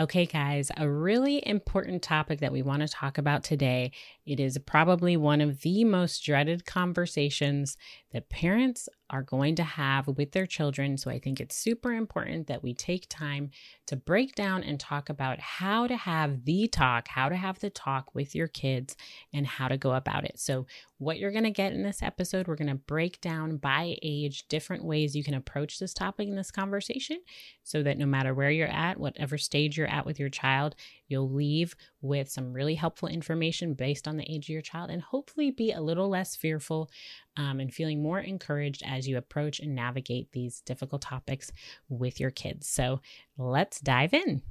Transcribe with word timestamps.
Okay, 0.00 0.24
guys, 0.24 0.70
a 0.78 0.88
really 0.88 1.46
important 1.46 2.02
topic 2.02 2.40
that 2.40 2.52
we 2.52 2.62
want 2.62 2.80
to 2.80 2.88
talk 2.88 3.18
about 3.18 3.44
today. 3.44 3.92
It 4.24 4.40
is 4.40 4.56
probably 4.56 5.18
one 5.18 5.42
of 5.42 5.60
the 5.60 5.84
most 5.84 6.24
dreaded 6.24 6.64
conversations 6.64 7.76
that 8.10 8.30
parents 8.30 8.88
are 9.12 9.22
going 9.22 9.54
to 9.56 9.62
have 9.62 10.08
with 10.08 10.32
their 10.32 10.46
children. 10.46 10.96
So 10.96 11.10
I 11.10 11.18
think 11.18 11.38
it's 11.38 11.54
super 11.54 11.92
important 11.92 12.46
that 12.46 12.62
we 12.62 12.72
take 12.72 13.06
time 13.10 13.50
to 13.86 13.94
break 13.94 14.34
down 14.34 14.64
and 14.64 14.80
talk 14.80 15.10
about 15.10 15.38
how 15.38 15.86
to 15.86 15.96
have 15.96 16.46
the 16.46 16.66
talk, 16.66 17.08
how 17.08 17.28
to 17.28 17.36
have 17.36 17.60
the 17.60 17.68
talk 17.68 18.14
with 18.14 18.34
your 18.34 18.48
kids, 18.48 18.96
and 19.32 19.46
how 19.46 19.68
to 19.68 19.76
go 19.76 19.92
about 19.92 20.24
it. 20.24 20.40
So, 20.40 20.66
what 20.98 21.18
you're 21.18 21.32
going 21.32 21.42
to 21.42 21.50
get 21.50 21.72
in 21.72 21.82
this 21.82 22.00
episode, 22.00 22.46
we're 22.46 22.54
going 22.54 22.68
to 22.68 22.76
break 22.76 23.20
down 23.20 23.56
by 23.56 23.96
age 24.02 24.46
different 24.46 24.84
ways 24.84 25.16
you 25.16 25.24
can 25.24 25.34
approach 25.34 25.80
this 25.80 25.92
topic 25.92 26.28
in 26.28 26.36
this 26.36 26.52
conversation 26.52 27.18
so 27.64 27.82
that 27.82 27.98
no 27.98 28.06
matter 28.06 28.32
where 28.32 28.52
you're 28.52 28.68
at, 28.68 29.00
whatever 29.00 29.36
stage 29.36 29.76
you're 29.76 29.88
at 29.88 30.06
with 30.06 30.20
your 30.20 30.28
child, 30.28 30.76
you'll 31.12 31.30
leave 31.30 31.76
with 32.00 32.28
some 32.28 32.52
really 32.52 32.74
helpful 32.74 33.08
information 33.08 33.74
based 33.74 34.08
on 34.08 34.16
the 34.16 34.28
age 34.28 34.46
of 34.46 34.48
your 34.48 34.62
child 34.62 34.90
and 34.90 35.02
hopefully 35.02 35.50
be 35.50 35.70
a 35.70 35.80
little 35.80 36.08
less 36.08 36.34
fearful 36.34 36.90
um, 37.36 37.60
and 37.60 37.72
feeling 37.72 38.02
more 38.02 38.18
encouraged 38.18 38.82
as 38.84 39.06
you 39.06 39.16
approach 39.16 39.60
and 39.60 39.74
navigate 39.74 40.32
these 40.32 40.60
difficult 40.62 41.02
topics 41.02 41.52
with 41.88 42.18
your 42.18 42.30
kids. 42.30 42.66
So 42.66 43.00
let's 43.38 43.80
dive 43.80 44.14
in. 44.14 44.42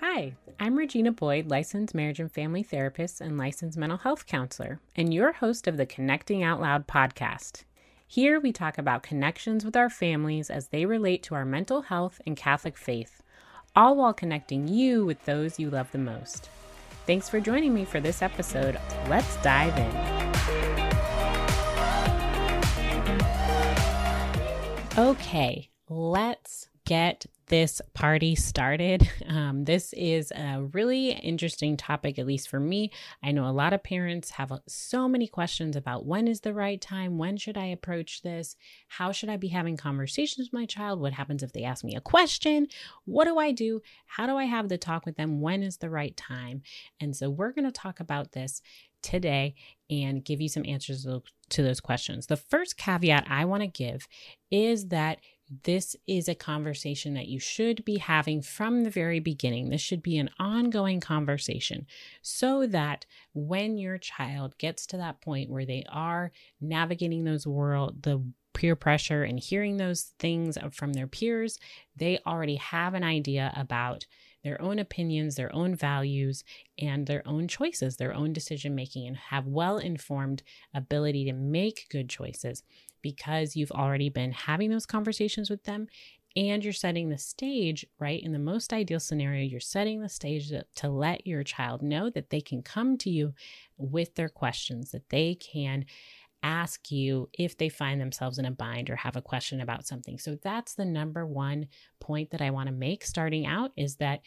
Hi, 0.00 0.32
I'm 0.60 0.76
Regina 0.76 1.10
Boyd, 1.10 1.50
licensed 1.50 1.92
marriage 1.92 2.20
and 2.20 2.30
family 2.30 2.62
therapist 2.62 3.20
and 3.20 3.36
licensed 3.36 3.76
mental 3.76 3.98
health 3.98 4.26
counselor, 4.26 4.78
and 4.94 5.12
your 5.12 5.32
host 5.32 5.66
of 5.66 5.76
the 5.76 5.86
Connecting 5.86 6.44
Out 6.44 6.60
Loud 6.60 6.86
podcast. 6.86 7.64
Here 8.06 8.38
we 8.38 8.52
talk 8.52 8.78
about 8.78 9.02
connections 9.02 9.64
with 9.64 9.76
our 9.76 9.90
families 9.90 10.50
as 10.50 10.68
they 10.68 10.86
relate 10.86 11.22
to 11.24 11.34
our 11.34 11.44
mental 11.44 11.82
health 11.82 12.20
and 12.26 12.36
Catholic 12.36 12.78
faith, 12.78 13.22
all 13.74 13.96
while 13.96 14.12
connecting 14.12 14.68
you 14.68 15.04
with 15.04 15.24
those 15.24 15.58
you 15.58 15.70
love 15.70 15.90
the 15.92 15.98
most. 15.98 16.50
Thanks 17.06 17.28
for 17.28 17.40
joining 17.40 17.72
me 17.72 17.84
for 17.84 18.00
this 18.00 18.22
episode. 18.22 18.78
Let's 19.08 19.36
dive 19.42 19.76
in. 19.78 20.18
Okay, 24.98 25.68
let's 25.88 26.68
get 26.84 27.26
this 27.48 27.80
party 27.94 28.34
started. 28.34 29.08
Um, 29.28 29.64
this 29.64 29.92
is 29.92 30.32
a 30.32 30.62
really 30.72 31.10
interesting 31.10 31.76
topic, 31.76 32.18
at 32.18 32.26
least 32.26 32.48
for 32.48 32.58
me. 32.58 32.90
I 33.22 33.30
know 33.30 33.46
a 33.46 33.52
lot 33.52 33.74
of 33.74 33.82
parents 33.82 34.30
have 34.30 34.50
so 34.66 35.06
many 35.06 35.28
questions 35.28 35.76
about 35.76 36.06
when 36.06 36.26
is 36.26 36.40
the 36.40 36.54
right 36.54 36.80
time? 36.80 37.18
When 37.18 37.36
should 37.36 37.58
I 37.58 37.66
approach 37.66 38.22
this? 38.22 38.56
How 38.88 39.12
should 39.12 39.28
I 39.28 39.36
be 39.36 39.48
having 39.48 39.76
conversations 39.76 40.46
with 40.46 40.58
my 40.58 40.64
child? 40.64 40.98
What 41.00 41.12
happens 41.12 41.42
if 41.42 41.52
they 41.52 41.64
ask 41.64 41.84
me 41.84 41.94
a 41.94 42.00
question? 42.00 42.68
What 43.04 43.26
do 43.26 43.38
I 43.38 43.52
do? 43.52 43.82
How 44.06 44.26
do 44.26 44.36
I 44.36 44.44
have 44.44 44.70
the 44.70 44.78
talk 44.78 45.04
with 45.04 45.16
them? 45.16 45.42
When 45.42 45.62
is 45.62 45.76
the 45.76 45.90
right 45.90 46.16
time? 46.16 46.62
And 47.00 47.14
so 47.14 47.28
we're 47.28 47.52
going 47.52 47.66
to 47.66 47.72
talk 47.72 48.00
about 48.00 48.32
this 48.32 48.62
today 49.02 49.54
and 49.90 50.24
give 50.24 50.40
you 50.40 50.48
some 50.48 50.64
answers 50.66 51.06
to 51.50 51.62
those 51.62 51.80
questions. 51.80 52.26
The 52.26 52.36
first 52.36 52.76
caveat 52.76 53.26
I 53.28 53.44
want 53.44 53.62
to 53.62 53.68
give 53.68 54.08
is 54.50 54.88
that 54.88 55.18
this 55.64 55.96
is 56.06 56.28
a 56.28 56.34
conversation 56.34 57.14
that 57.14 57.28
you 57.28 57.40
should 57.40 57.84
be 57.84 57.98
having 57.98 58.42
from 58.42 58.84
the 58.84 58.90
very 58.90 59.20
beginning. 59.20 59.70
This 59.70 59.80
should 59.80 60.02
be 60.02 60.18
an 60.18 60.30
ongoing 60.38 61.00
conversation 61.00 61.86
so 62.22 62.66
that 62.66 63.06
when 63.32 63.78
your 63.78 63.98
child 63.98 64.58
gets 64.58 64.86
to 64.88 64.98
that 64.98 65.20
point 65.20 65.50
where 65.50 65.64
they 65.64 65.84
are 65.88 66.32
navigating 66.60 67.24
those 67.24 67.46
world, 67.46 68.02
the 68.02 68.22
peer 68.52 68.76
pressure 68.76 69.22
and 69.22 69.38
hearing 69.38 69.76
those 69.76 70.12
things 70.18 70.58
from 70.72 70.92
their 70.92 71.06
peers, 71.06 71.58
they 71.96 72.18
already 72.26 72.56
have 72.56 72.94
an 72.94 73.04
idea 73.04 73.52
about 73.56 74.04
their 74.44 74.60
own 74.60 74.78
opinions, 74.78 75.34
their 75.34 75.54
own 75.54 75.74
values, 75.74 76.44
and 76.78 77.06
their 77.06 77.26
own 77.26 77.48
choices, 77.48 77.96
their 77.96 78.14
own 78.14 78.32
decision 78.32 78.74
making, 78.74 79.06
and 79.06 79.16
have 79.16 79.46
well 79.46 79.78
informed 79.78 80.42
ability 80.74 81.24
to 81.24 81.32
make 81.32 81.86
good 81.90 82.08
choices 82.08 82.62
because 83.02 83.56
you've 83.56 83.72
already 83.72 84.08
been 84.08 84.32
having 84.32 84.70
those 84.70 84.86
conversations 84.86 85.50
with 85.50 85.64
them 85.64 85.86
and 86.36 86.62
you're 86.62 86.72
setting 86.72 87.08
the 87.08 87.18
stage, 87.18 87.84
right? 87.98 88.22
In 88.22 88.32
the 88.32 88.38
most 88.38 88.72
ideal 88.72 89.00
scenario, 89.00 89.42
you're 89.42 89.60
setting 89.60 90.00
the 90.00 90.08
stage 90.08 90.52
to, 90.76 90.88
let 90.88 91.26
your 91.26 91.42
child 91.42 91.82
know 91.82 92.10
that 92.10 92.30
they 92.30 92.40
can 92.40 92.62
come 92.62 92.96
to 92.98 93.10
you 93.10 93.34
with 93.76 94.14
their 94.14 94.28
questions, 94.28 94.92
that 94.92 95.08
they 95.08 95.34
can 95.34 95.84
ask 96.42 96.90
you 96.90 97.28
if 97.32 97.56
they 97.56 97.68
find 97.68 98.00
themselves 98.00 98.38
in 98.38 98.44
a 98.44 98.50
bind 98.50 98.90
or 98.90 98.96
have 98.96 99.16
a 99.16 99.22
question 99.22 99.60
about 99.60 99.86
something. 99.86 100.18
So 100.18 100.36
that's 100.42 100.74
the 100.74 100.84
number 100.84 101.26
one 101.26 101.66
point 102.00 102.30
that 102.30 102.42
I 102.42 102.50
want 102.50 102.68
to 102.68 102.74
make 102.74 103.04
starting 103.04 103.46
out 103.46 103.72
is 103.76 103.96
that 103.96 104.20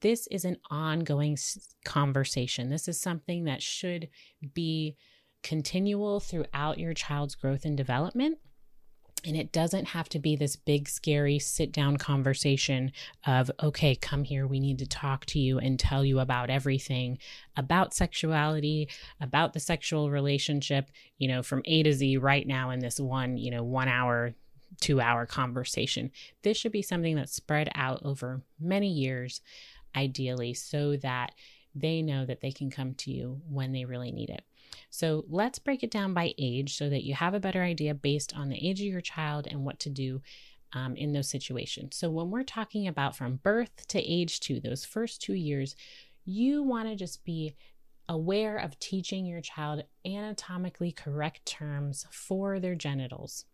this 0.00 0.26
is 0.30 0.44
an 0.44 0.58
ongoing 0.70 1.38
conversation. 1.84 2.68
This 2.68 2.88
is 2.88 3.00
something 3.00 3.44
that 3.44 3.62
should 3.62 4.08
be 4.52 4.96
continual 5.42 6.20
throughout 6.20 6.78
your 6.78 6.94
child's 6.94 7.34
growth 7.34 7.64
and 7.64 7.76
development. 7.76 8.38
And 9.26 9.36
it 9.36 9.52
doesn't 9.52 9.86
have 9.86 10.08
to 10.10 10.18
be 10.18 10.36
this 10.36 10.54
big, 10.54 10.88
scary 10.88 11.38
sit 11.38 11.72
down 11.72 11.96
conversation 11.96 12.92
of, 13.26 13.50
okay, 13.62 13.94
come 13.94 14.22
here, 14.22 14.46
we 14.46 14.60
need 14.60 14.78
to 14.80 14.86
talk 14.86 15.24
to 15.26 15.38
you 15.38 15.58
and 15.58 15.78
tell 15.78 16.04
you 16.04 16.20
about 16.20 16.50
everything 16.50 17.18
about 17.56 17.94
sexuality, 17.94 18.88
about 19.20 19.52
the 19.52 19.60
sexual 19.60 20.10
relationship, 20.10 20.90
you 21.18 21.28
know, 21.28 21.42
from 21.42 21.62
A 21.64 21.82
to 21.84 21.92
Z 21.92 22.18
right 22.18 22.46
now 22.46 22.70
in 22.70 22.80
this 22.80 23.00
one, 23.00 23.38
you 23.38 23.50
know, 23.50 23.62
one 23.62 23.88
hour, 23.88 24.34
two 24.80 25.00
hour 25.00 25.24
conversation. 25.24 26.10
This 26.42 26.56
should 26.56 26.72
be 26.72 26.82
something 26.82 27.16
that's 27.16 27.34
spread 27.34 27.70
out 27.74 28.02
over 28.04 28.42
many 28.60 28.88
years, 28.88 29.40
ideally, 29.96 30.52
so 30.52 30.96
that 30.96 31.32
they 31.74 32.02
know 32.02 32.26
that 32.26 32.40
they 32.40 32.52
can 32.52 32.70
come 32.70 32.94
to 32.94 33.10
you 33.10 33.40
when 33.48 33.72
they 33.72 33.84
really 33.84 34.12
need 34.12 34.30
it. 34.30 34.42
So 34.90 35.24
let's 35.28 35.58
break 35.58 35.82
it 35.82 35.90
down 35.90 36.14
by 36.14 36.34
age 36.38 36.76
so 36.76 36.88
that 36.88 37.04
you 37.04 37.14
have 37.14 37.34
a 37.34 37.40
better 37.40 37.62
idea 37.62 37.94
based 37.94 38.36
on 38.36 38.48
the 38.48 38.68
age 38.68 38.80
of 38.80 38.86
your 38.86 39.00
child 39.00 39.46
and 39.46 39.64
what 39.64 39.78
to 39.80 39.90
do 39.90 40.22
um, 40.72 40.96
in 40.96 41.12
those 41.12 41.28
situations. 41.28 41.96
So 41.96 42.10
when 42.10 42.30
we're 42.30 42.42
talking 42.42 42.88
about 42.88 43.16
from 43.16 43.36
birth 43.36 43.86
to 43.88 44.00
age 44.00 44.40
two, 44.40 44.60
those 44.60 44.84
first 44.84 45.22
two 45.22 45.34
years, 45.34 45.76
you 46.24 46.62
want 46.62 46.88
to 46.88 46.96
just 46.96 47.24
be 47.24 47.54
aware 48.08 48.58
of 48.58 48.78
teaching 48.78 49.24
your 49.24 49.40
child 49.40 49.84
anatomically 50.04 50.92
correct 50.92 51.46
terms 51.46 52.06
for 52.10 52.60
their 52.60 52.74
genitals. 52.74 53.46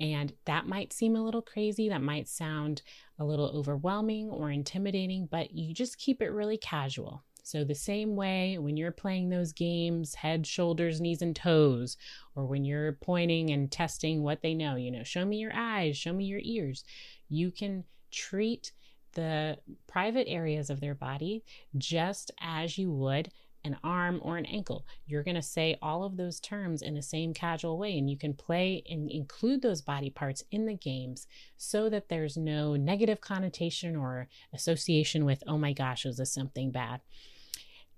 And 0.00 0.32
that 0.46 0.66
might 0.66 0.92
seem 0.92 1.14
a 1.14 1.22
little 1.22 1.42
crazy. 1.42 1.88
That 1.88 2.02
might 2.02 2.28
sound 2.28 2.82
a 3.18 3.24
little 3.24 3.46
overwhelming 3.54 4.30
or 4.30 4.50
intimidating, 4.50 5.26
but 5.30 5.52
you 5.52 5.74
just 5.74 5.98
keep 5.98 6.22
it 6.22 6.30
really 6.30 6.56
casual. 6.56 7.22
So, 7.42 7.64
the 7.64 7.74
same 7.74 8.14
way 8.16 8.56
when 8.58 8.76
you're 8.76 8.92
playing 8.92 9.28
those 9.28 9.52
games, 9.52 10.14
head, 10.14 10.46
shoulders, 10.46 11.00
knees, 11.00 11.22
and 11.22 11.34
toes, 11.34 11.96
or 12.36 12.46
when 12.46 12.64
you're 12.64 12.92
pointing 12.92 13.50
and 13.50 13.70
testing 13.70 14.22
what 14.22 14.42
they 14.42 14.54
know, 14.54 14.76
you 14.76 14.90
know, 14.90 15.02
show 15.02 15.24
me 15.24 15.38
your 15.38 15.52
eyes, 15.54 15.96
show 15.96 16.12
me 16.12 16.24
your 16.24 16.40
ears, 16.42 16.84
you 17.28 17.50
can 17.50 17.84
treat 18.10 18.72
the 19.14 19.58
private 19.86 20.28
areas 20.28 20.70
of 20.70 20.80
their 20.80 20.94
body 20.94 21.44
just 21.76 22.30
as 22.40 22.78
you 22.78 22.90
would 22.90 23.30
an 23.64 23.76
arm 23.84 24.20
or 24.22 24.36
an 24.36 24.46
ankle. 24.46 24.84
You're 25.06 25.22
going 25.22 25.36
to 25.36 25.42
say 25.42 25.76
all 25.80 26.04
of 26.04 26.16
those 26.16 26.40
terms 26.40 26.82
in 26.82 26.94
the 26.94 27.02
same 27.02 27.32
casual 27.32 27.78
way, 27.78 27.96
and 27.96 28.10
you 28.10 28.16
can 28.18 28.34
play 28.34 28.82
and 28.88 29.10
include 29.10 29.62
those 29.62 29.82
body 29.82 30.10
parts 30.10 30.44
in 30.50 30.66
the 30.66 30.74
games 30.74 31.26
so 31.56 31.88
that 31.88 32.08
there's 32.08 32.36
no 32.36 32.76
negative 32.76 33.20
connotation 33.20 33.96
or 33.96 34.28
association 34.52 35.24
with, 35.24 35.42
oh 35.46 35.58
my 35.58 35.72
gosh, 35.72 36.04
is 36.04 36.16
this 36.16 36.32
something 36.32 36.70
bad? 36.70 37.00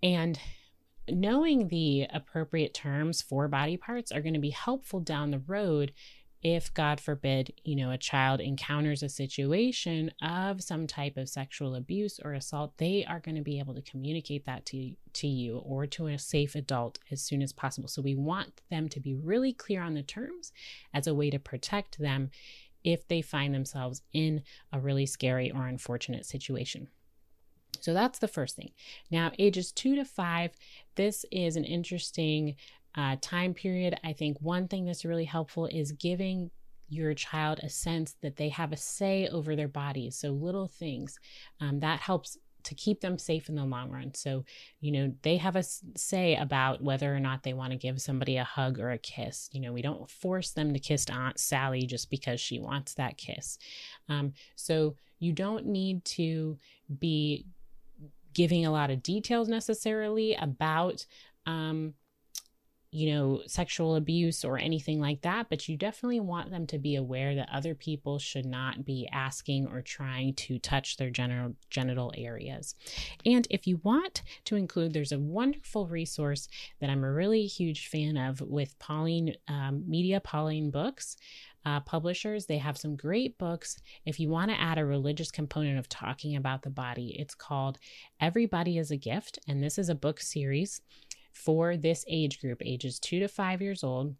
And 0.03 0.39
knowing 1.09 1.69
the 1.69 2.07
appropriate 2.13 2.75
terms 2.75 3.23
for 3.23 3.49
body 3.49 3.77
parts 3.77 4.11
are 4.13 4.21
going 4.21 4.35
to 4.35 4.41
be 4.41 4.51
helpful 4.51 5.01
down 5.01 5.31
the 5.31 5.43
road 5.47 5.93
if 6.45 6.73
god 6.75 7.01
forbid 7.01 7.53
you 7.65 7.75
know 7.75 7.91
a 7.91 7.99
child 7.99 8.41
encounters 8.41 9.03
a 9.03 9.09
situation 9.09 10.11
of 10.23 10.63
some 10.63 10.87
type 10.87 11.17
of 11.17 11.29
sexual 11.29 11.75
abuse 11.75 12.21
or 12.23 12.35
assault 12.35 12.77
they 12.77 13.05
are 13.09 13.19
going 13.19 13.35
to 13.35 13.41
be 13.41 13.59
able 13.59 13.75
to 13.75 13.83
communicate 13.83 14.45
that 14.45 14.65
to, 14.67 14.93
to 15.15 15.27
you 15.27 15.59
or 15.59 15.87
to 15.87 16.07
a 16.07 16.19
safe 16.19 16.55
adult 16.55 16.99
as 17.11 17.23
soon 17.23 17.41
as 17.43 17.53
possible 17.53 17.89
so 17.89 18.03
we 18.03 18.15
want 18.15 18.61
them 18.71 18.89
to 18.89 19.01
be 19.01 19.15
really 19.15 19.53
clear 19.53 19.83
on 19.83 19.95
the 19.95 20.03
terms 20.03 20.53
as 20.93 21.07
a 21.07 21.15
way 21.15 21.31
to 21.31 21.39
protect 21.39 21.99
them 21.99 22.31
if 22.85 23.09
they 23.09 23.23
find 23.23 23.55
themselves 23.55 24.03
in 24.13 24.43
a 24.71 24.79
really 24.79 25.07
scary 25.07 25.51
or 25.51 25.67
unfortunate 25.67 26.27
situation 26.27 26.89
so 27.81 27.93
that's 27.93 28.19
the 28.19 28.29
first 28.29 28.57
thing. 28.57 28.71
Now, 29.11 29.33
ages 29.39 29.71
two 29.71 29.95
to 29.97 30.07
five, 30.07 30.53
this 30.95 31.27
is 31.31 31.57
an 31.57 31.65
interesting 31.65 32.57
uh, 32.95 33.17
time 33.21 33.55
period. 33.55 33.99
I 34.05 34.13
think 34.13 34.37
one 34.41 34.69
thing 34.69 34.85
that's 34.85 35.05
really 35.05 35.25
helpful 35.25 35.67
is 35.67 35.93
giving 35.93 36.51
your 36.89 37.15
child 37.15 37.61
a 37.63 37.69
sense 37.69 38.17
that 38.23 38.37
they 38.37 38.51
have 38.51 38.73
a 38.73 38.77
say 38.77 39.29
over 39.29 39.57
their 39.57 39.69
bodies. 39.69 40.17
So 40.17 40.31
little 40.31 40.69
things 40.69 41.19
um, 41.61 41.81
that 41.81 42.01
helps 42.01 42.39
to 42.65 42.75
keep 42.75 43.01
them 43.01 43.19
safe 43.19 43.49
in 43.49 43.57
the 43.57 43.65
long 43.65 43.91
run. 43.91 44.15
So, 44.15 44.45
you 44.81 44.91
know, 44.93 45.13
they 45.23 45.37
have 45.37 45.57
a 45.57 45.65
say 45.97 46.37
about 46.37 46.83
whether 46.83 47.15
or 47.15 47.21
not 47.21 47.43
they 47.43 47.53
want 47.53 47.73
to 47.73 47.79
give 47.79 48.01
somebody 48.01 48.39
a 48.39 48.45
hug 48.45 48.79
or 48.79 48.91
a 48.91 48.99
kiss. 48.99 49.51
You 49.53 49.61
know, 49.61 49.73
we 49.73 49.83
don't 49.83 50.09
force 50.09 50.53
them 50.53 50.73
to 50.73 50.79
kiss 50.79 51.07
Aunt 51.11 51.39
Sally 51.39 51.87
just 51.87 52.11
because 52.11 52.41
she 52.41 52.59
wants 52.59 52.95
that 52.95 53.19
kiss. 53.19 53.59
Um, 54.09 54.33
so, 54.57 54.97
you 55.19 55.33
don't 55.33 55.67
need 55.67 56.05
to 56.05 56.59
be 56.99 57.47
giving 58.35 58.67
a 58.67 58.73
lot 58.73 58.91
of 58.91 59.03
details 59.03 59.49
necessarily 59.49 60.35
about 60.35 61.07
um, 61.47 61.95
you 62.95 63.13
know, 63.13 63.43
sexual 63.49 63.97
abuse 63.97 64.45
or 64.45 64.57
anything 64.57 65.01
like 65.01 65.21
that, 65.23 65.49
but 65.51 65.69
you 65.69 65.77
definitely 65.77 66.21
want 66.21 66.53
them 66.53 66.65
to 66.65 66.79
be 66.79 66.95
aware 66.95 67.35
that 67.35 67.49
other 67.53 67.75
people 67.75 68.21
should 68.21 68.47
not 68.47 68.85
be 68.85 69.09
asking 69.11 69.67
or 69.67 69.83
trying 69.83 70.33
to 70.33 70.61
touch 70.61 70.97
their 70.97 71.11
genital 71.11 71.57
genital 71.71 72.13
areas. 72.17 72.77
And 73.27 73.49
if 73.51 73.67
you 73.67 73.81
want 73.83 74.23
to 74.45 74.55
include, 74.55 74.93
there's 74.93 75.11
a 75.11 75.19
wonderful 75.19 75.89
resource 75.89 76.47
that 76.81 76.89
I'm 76.89 77.03
a 77.03 77.13
really 77.13 77.47
huge 77.47 77.89
fan 77.89 78.17
of 78.17 78.41
with 78.41 78.79
Pauline 78.79 79.35
um, 79.49 79.83
Media 79.89 80.21
Pauline 80.21 80.71
Books. 80.71 81.17
Uh, 81.67 81.81
publishers. 81.81 82.45
They 82.45 82.59
have 82.59 82.77
some 82.77 82.95
great 82.95 83.39
books. 83.39 83.79
If 84.05 84.21
you 84.21 84.29
want 84.29 84.51
to 84.51 84.61
add 84.61 84.77
a 84.77 84.85
religious 84.85 85.31
component 85.31 85.79
of 85.79 85.89
talking 85.89 86.37
about 86.37 86.61
the 86.61 86.69
body, 86.69 87.17
it's 87.19 87.35
called 87.35 87.79
Everybody 88.21 88.77
is 88.77 88.91
a 88.91 88.99
Gift. 88.99 89.39
And 89.49 89.63
this 89.63 89.79
is 89.79 89.89
a 89.89 89.95
book 89.95 90.21
series 90.21 90.83
for 91.35 91.77
this 91.77 92.05
age 92.09 92.41
group, 92.41 92.63
ages 92.65 92.99
two 92.99 93.21
to 93.21 93.29
five 93.29 93.61
years 93.61 93.85
old. 93.85 94.15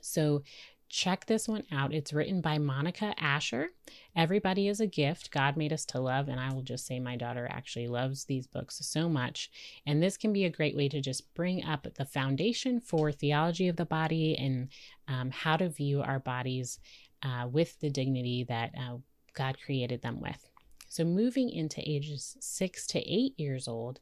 So 0.00 0.42
check 0.88 1.26
this 1.26 1.48
one 1.48 1.64
out. 1.72 1.94
It's 1.94 2.12
written 2.12 2.40
by 2.40 2.58
Monica 2.58 3.14
Ashour. 3.20 3.66
Everybody 4.14 4.68
is 4.68 4.80
a 4.80 4.86
gift. 4.86 5.30
God 5.30 5.56
made 5.56 5.72
us 5.72 5.84
to 5.86 6.00
love. 6.00 6.28
And 6.28 6.38
I 6.38 6.52
will 6.52 6.62
just 6.62 6.86
say, 6.86 7.00
my 7.00 7.16
daughter 7.16 7.48
actually 7.50 7.88
loves 7.88 8.24
these 8.24 8.46
books 8.46 8.78
so 8.86 9.08
much. 9.08 9.50
And 9.86 10.02
this 10.02 10.16
can 10.16 10.32
be 10.32 10.44
a 10.44 10.50
great 10.50 10.76
way 10.76 10.88
to 10.90 11.00
just 11.00 11.34
bring 11.34 11.64
up 11.64 11.86
the 11.94 12.04
foundation 12.04 12.80
for 12.80 13.10
theology 13.10 13.68
of 13.68 13.76
the 13.76 13.84
body 13.84 14.36
and 14.36 14.68
um, 15.08 15.30
how 15.30 15.56
to 15.56 15.68
view 15.68 16.02
our 16.02 16.20
bodies 16.20 16.78
uh, 17.22 17.48
with 17.50 17.80
the 17.80 17.90
dignity 17.90 18.44
that 18.44 18.70
uh, 18.78 18.98
God 19.32 19.56
created 19.64 20.02
them 20.02 20.20
with. 20.20 20.48
So, 20.88 21.02
moving 21.02 21.50
into 21.50 21.82
ages 21.84 22.36
six 22.38 22.86
to 22.88 23.00
eight 23.00 23.34
years 23.36 23.66
old, 23.66 23.98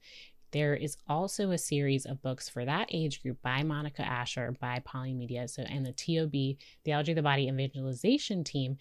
there 0.52 0.74
is 0.74 0.96
also 1.08 1.50
a 1.50 1.58
series 1.58 2.06
of 2.06 2.22
books 2.22 2.48
for 2.48 2.64
that 2.64 2.88
age 2.92 3.22
group 3.22 3.40
by 3.42 3.62
Monica 3.62 4.02
Ashour, 4.02 4.58
by 4.58 4.80
Pauline 4.84 5.18
Media. 5.18 5.48
So 5.48 5.62
and 5.62 5.84
the 5.84 5.92
TOB, 5.92 6.58
Theology 6.84 7.12
of 7.12 7.16
the 7.16 7.22
Body 7.22 7.48
Evangelization 7.48 8.44
Team. 8.44 8.76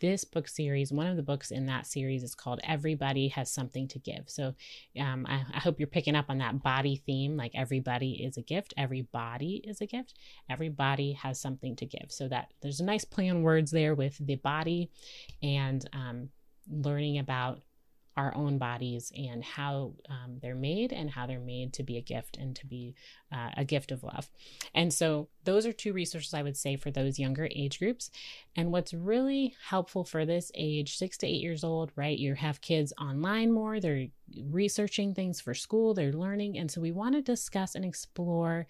This 0.00 0.24
book 0.24 0.48
series, 0.48 0.90
one 0.90 1.06
of 1.06 1.16
the 1.16 1.22
books 1.22 1.52
in 1.52 1.66
that 1.66 1.86
series 1.86 2.24
is 2.24 2.34
called 2.34 2.58
Everybody 2.64 3.28
Has 3.28 3.52
Something 3.52 3.86
to 3.86 4.00
Give. 4.00 4.24
So 4.26 4.52
um, 4.98 5.24
I, 5.28 5.44
I 5.54 5.60
hope 5.60 5.78
you're 5.78 5.86
picking 5.86 6.16
up 6.16 6.24
on 6.28 6.38
that 6.38 6.60
body 6.60 6.96
theme 7.06 7.36
like 7.36 7.52
everybody 7.54 8.24
is 8.24 8.36
a 8.36 8.42
gift, 8.42 8.74
everybody 8.76 9.62
is 9.64 9.80
a 9.80 9.86
gift, 9.86 10.14
everybody 10.50 11.12
has 11.12 11.40
something 11.40 11.76
to 11.76 11.86
give. 11.86 12.06
So 12.08 12.26
that 12.28 12.52
there's 12.62 12.80
a 12.80 12.84
nice 12.84 13.04
play 13.04 13.28
on 13.28 13.42
words 13.42 13.70
there 13.70 13.94
with 13.94 14.18
the 14.18 14.34
body 14.34 14.90
and 15.40 15.88
um, 15.92 16.30
learning 16.68 17.18
about 17.18 17.60
our 18.16 18.34
own 18.34 18.58
bodies 18.58 19.10
and 19.16 19.42
how 19.42 19.94
um, 20.08 20.38
they're 20.40 20.54
made 20.54 20.92
and 20.92 21.10
how 21.10 21.26
they're 21.26 21.40
made 21.40 21.72
to 21.72 21.82
be 21.82 21.96
a 21.96 22.02
gift 22.02 22.36
and 22.36 22.54
to 22.56 22.66
be 22.66 22.94
uh, 23.32 23.50
a 23.56 23.64
gift 23.64 23.90
of 23.90 24.02
love. 24.02 24.28
And 24.74 24.92
so, 24.92 25.28
those 25.44 25.66
are 25.66 25.72
two 25.72 25.92
resources 25.92 26.34
I 26.34 26.42
would 26.42 26.56
say 26.56 26.76
for 26.76 26.90
those 26.90 27.18
younger 27.18 27.48
age 27.50 27.78
groups. 27.78 28.10
And 28.54 28.70
what's 28.70 28.94
really 28.94 29.54
helpful 29.68 30.04
for 30.04 30.24
this 30.24 30.52
age, 30.54 30.96
six 30.96 31.16
to 31.18 31.26
eight 31.26 31.40
years 31.40 31.64
old, 31.64 31.90
right? 31.96 32.18
You 32.18 32.34
have 32.34 32.60
kids 32.60 32.92
online 33.00 33.52
more, 33.52 33.80
they're 33.80 34.08
researching 34.50 35.14
things 35.14 35.40
for 35.40 35.54
school, 35.54 35.94
they're 35.94 36.12
learning. 36.12 36.58
And 36.58 36.70
so, 36.70 36.80
we 36.80 36.92
want 36.92 37.14
to 37.14 37.22
discuss 37.22 37.74
and 37.74 37.84
explore 37.84 38.66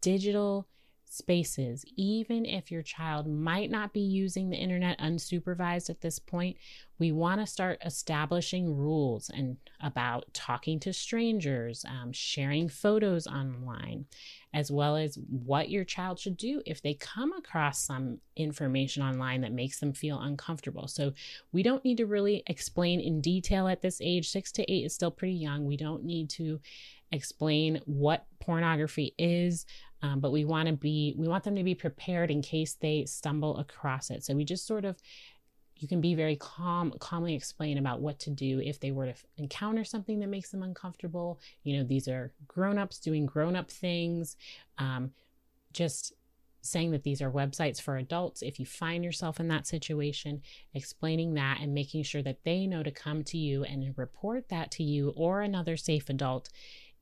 digital 0.00 0.68
spaces, 1.08 1.84
even 1.96 2.44
if 2.44 2.70
your 2.70 2.82
child 2.82 3.26
might 3.28 3.70
not 3.70 3.92
be 3.92 4.00
using 4.00 4.50
the 4.50 4.56
internet 4.56 4.98
unsupervised 4.98 5.88
at 5.88 6.00
this 6.00 6.18
point, 6.18 6.56
we 6.98 7.12
want 7.12 7.40
to 7.40 7.46
start 7.46 7.78
establishing 7.84 8.74
rules 8.74 9.30
and 9.30 9.56
about 9.80 10.24
talking 10.32 10.80
to 10.80 10.92
strangers, 10.92 11.84
um, 11.86 12.12
sharing 12.12 12.68
photos 12.68 13.26
online, 13.26 14.06
as 14.54 14.70
well 14.70 14.96
as 14.96 15.18
what 15.28 15.68
your 15.70 15.84
child 15.84 16.18
should 16.18 16.36
do 16.36 16.62
if 16.64 16.82
they 16.82 16.94
come 16.94 17.32
across 17.34 17.84
some 17.84 18.18
information 18.36 19.02
online 19.02 19.42
that 19.42 19.52
makes 19.52 19.78
them 19.78 19.92
feel 19.92 20.18
uncomfortable. 20.20 20.88
So 20.88 21.12
we 21.52 21.62
don't 21.62 21.84
need 21.84 21.98
to 21.98 22.06
really 22.06 22.42
explain 22.46 23.00
in 23.00 23.20
detail 23.20 23.68
at 23.68 23.82
this 23.82 24.00
age. 24.00 24.30
Six 24.30 24.50
to 24.52 24.72
eight 24.72 24.86
is 24.86 24.94
still 24.94 25.10
pretty 25.10 25.34
young. 25.34 25.66
We 25.66 25.76
don't 25.76 26.04
need 26.04 26.30
to 26.30 26.60
explain 27.12 27.80
what 27.84 28.26
pornography 28.40 29.14
is 29.18 29.66
um, 30.02 30.20
but 30.20 30.32
we 30.32 30.44
want 30.44 30.68
to 30.68 30.74
be 30.74 31.14
we 31.16 31.28
want 31.28 31.44
them 31.44 31.56
to 31.56 31.64
be 31.64 31.74
prepared 31.74 32.30
in 32.30 32.42
case 32.42 32.74
they 32.74 33.04
stumble 33.04 33.58
across 33.58 34.10
it. 34.10 34.24
So 34.24 34.34
we 34.34 34.44
just 34.44 34.66
sort 34.66 34.84
of 34.84 34.96
you 35.78 35.86
can 35.88 36.00
be 36.00 36.14
very 36.14 36.36
calm 36.36 36.92
calmly 37.00 37.34
explain 37.34 37.78
about 37.78 38.00
what 38.00 38.18
to 38.20 38.30
do 38.30 38.60
if 38.60 38.80
they 38.80 38.90
were 38.90 39.06
to 39.06 39.14
encounter 39.36 39.84
something 39.84 40.20
that 40.20 40.28
makes 40.28 40.50
them 40.50 40.62
uncomfortable. 40.62 41.40
You 41.62 41.78
know 41.78 41.84
these 41.84 42.08
are 42.08 42.32
grown-ups 42.46 42.98
doing 42.98 43.26
grown-up 43.26 43.70
things. 43.70 44.36
Um, 44.78 45.12
just 45.72 46.14
saying 46.62 46.90
that 46.90 47.04
these 47.04 47.22
are 47.22 47.30
websites 47.30 47.80
for 47.80 47.96
adults 47.96 48.42
if 48.42 48.58
you 48.58 48.66
find 48.66 49.04
yourself 49.04 49.38
in 49.38 49.48
that 49.48 49.66
situation 49.66 50.42
explaining 50.74 51.34
that 51.34 51.60
and 51.60 51.72
making 51.72 52.02
sure 52.02 52.22
that 52.22 52.42
they 52.44 52.66
know 52.66 52.82
to 52.82 52.90
come 52.90 53.22
to 53.22 53.38
you 53.38 53.62
and 53.64 53.96
report 53.96 54.48
that 54.48 54.70
to 54.72 54.82
you 54.82 55.10
or 55.16 55.42
another 55.42 55.76
safe 55.76 56.08
adult 56.08 56.48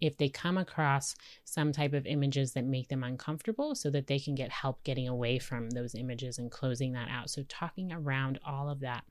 if 0.00 0.16
they 0.16 0.28
come 0.28 0.58
across 0.58 1.14
some 1.44 1.72
type 1.72 1.92
of 1.92 2.06
images 2.06 2.52
that 2.52 2.64
make 2.64 2.88
them 2.88 3.04
uncomfortable 3.04 3.74
so 3.74 3.90
that 3.90 4.06
they 4.06 4.18
can 4.18 4.34
get 4.34 4.50
help 4.50 4.82
getting 4.84 5.08
away 5.08 5.38
from 5.38 5.70
those 5.70 5.94
images 5.94 6.38
and 6.38 6.50
closing 6.50 6.92
that 6.92 7.08
out. 7.08 7.30
So, 7.30 7.42
talking 7.48 7.92
around 7.92 8.38
all 8.44 8.68
of 8.68 8.80
that. 8.80 9.04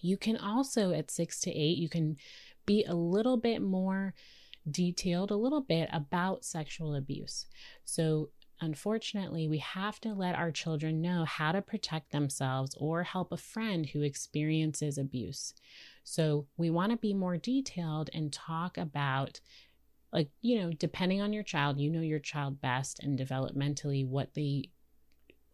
You 0.00 0.16
can 0.16 0.36
also, 0.36 0.92
at 0.92 1.10
six 1.10 1.40
to 1.40 1.50
eight, 1.50 1.78
you 1.78 1.88
can 1.88 2.16
be 2.64 2.84
a 2.84 2.94
little 2.94 3.36
bit 3.36 3.60
more 3.60 4.14
detailed, 4.70 5.30
a 5.30 5.36
little 5.36 5.60
bit 5.60 5.88
about 5.92 6.44
sexual 6.44 6.94
abuse. 6.94 7.46
So, 7.84 8.30
Unfortunately, 8.62 9.48
we 9.48 9.58
have 9.58 10.00
to 10.00 10.14
let 10.14 10.36
our 10.36 10.52
children 10.52 11.02
know 11.02 11.24
how 11.24 11.50
to 11.50 11.60
protect 11.60 12.12
themselves 12.12 12.76
or 12.78 13.02
help 13.02 13.32
a 13.32 13.36
friend 13.36 13.86
who 13.86 14.02
experiences 14.02 14.98
abuse. 14.98 15.52
So, 16.04 16.46
we 16.56 16.70
want 16.70 16.92
to 16.92 16.96
be 16.96 17.12
more 17.12 17.36
detailed 17.36 18.08
and 18.14 18.32
talk 18.32 18.78
about 18.78 19.40
like 20.12 20.28
you 20.40 20.60
know 20.60 20.70
depending 20.72 21.20
on 21.20 21.32
your 21.32 21.42
child 21.42 21.80
you 21.80 21.90
know 21.90 22.00
your 22.00 22.18
child 22.18 22.60
best 22.60 23.00
and 23.02 23.18
developmentally 23.18 24.06
what 24.06 24.32
they 24.34 24.64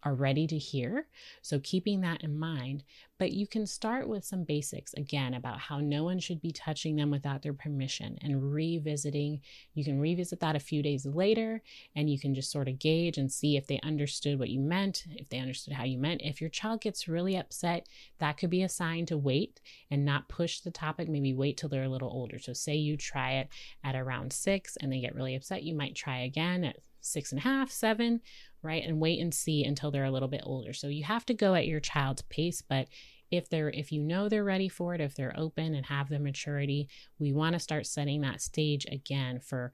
are 0.03 0.15
ready 0.15 0.47
to 0.47 0.59
hear. 0.59 1.07
So, 1.43 1.61
keeping 1.61 2.01
that 2.03 2.23
in 2.23 2.39
mind, 2.39 2.85
but 3.19 3.33
you 3.33 3.47
can 3.47 3.67
start 3.67 4.09
with 4.09 4.25
some 4.25 4.45
basics 4.45 4.95
again 4.95 5.35
about 5.35 5.59
how 5.59 5.81
no 5.81 6.05
one 6.05 6.21
should 6.21 6.41
be 6.41 6.53
touching 6.53 6.95
them 6.95 7.11
without 7.11 7.43
their 7.43 7.53
permission 7.53 8.17
and 8.23 8.53
revisiting. 8.53 9.41
You 9.75 9.85
can 9.85 9.99
revisit 9.99 10.39
that 10.41 10.55
a 10.55 10.61
few 10.61 10.83
days 10.83 11.05
later 11.05 11.63
and 11.97 12.09
you 12.09 12.19
can 12.19 12.33
just 12.35 12.53
sort 12.53 12.69
of 12.69 12.79
gauge 12.79 13.19
and 13.19 13.31
see 13.31 13.57
if 13.57 13.67
they 13.67 13.81
understood 13.83 14.39
what 14.39 14.51
you 14.51 14.61
meant, 14.61 15.05
if 15.17 15.29
they 15.29 15.41
understood 15.41 15.75
how 15.75 15.85
you 15.85 15.99
meant. 15.99 16.23
If 16.23 16.41
your 16.41 16.51
child 16.51 16.81
gets 16.81 17.09
really 17.09 17.37
upset, 17.37 17.89
that 18.19 18.37
could 18.37 18.51
be 18.51 18.63
a 18.63 18.69
sign 18.69 19.05
to 19.07 19.19
wait 19.19 19.61
and 19.91 20.05
not 20.05 20.29
push 20.29 20.61
the 20.61 20.71
topic. 20.71 21.09
Maybe 21.09 21.35
wait 21.35 21.57
till 21.57 21.69
they're 21.69 21.83
a 21.83 21.89
little 21.89 22.11
older. 22.11 22.39
So, 22.39 22.53
say 22.53 22.77
you 22.77 22.97
try 22.97 23.33
it 23.33 23.49
at 23.83 23.97
around 23.97 24.33
six 24.33 24.77
and 24.77 24.93
they 24.93 25.01
get 25.01 25.15
really 25.15 25.35
upset, 25.35 25.65
you 25.65 25.75
might 25.75 25.97
try 25.97 26.21
again 26.21 26.63
at 26.63 26.77
six 27.01 27.33
and 27.33 27.41
a 27.41 27.43
half, 27.43 27.71
seven 27.71 28.21
right? 28.63 28.83
And 28.85 29.01
wait 29.01 29.21
and 29.21 29.33
see 29.33 29.65
until 29.65 29.91
they're 29.91 30.05
a 30.05 30.11
little 30.11 30.29
bit 30.29 30.43
older. 30.45 30.73
So 30.73 30.89
you 30.89 31.05
have 31.05 31.27
to 31.27 31.35
go 31.35 31.55
at 31.55 31.67
your 31.67 31.81
child's 31.81 32.23
pace, 32.23 32.63
but 32.63 32.89
if 33.31 33.49
they're 33.49 33.71
if 33.71 33.93
you 33.93 34.03
know 34.03 34.29
they're 34.29 34.45
ready 34.45 34.69
for 34.69 34.95
it, 34.95 35.01
if 35.01 35.15
they're 35.15 35.39
open 35.39 35.75
and 35.75 35.87
have 35.87 36.09
the 36.09 36.19
maturity, 36.19 36.89
we 37.19 37.33
want 37.33 37.55
to 37.55 37.61
start 37.61 37.87
setting 37.87 38.23
that 38.23 38.41
stage 38.41 38.87
again 38.91 39.41
for 39.41 39.73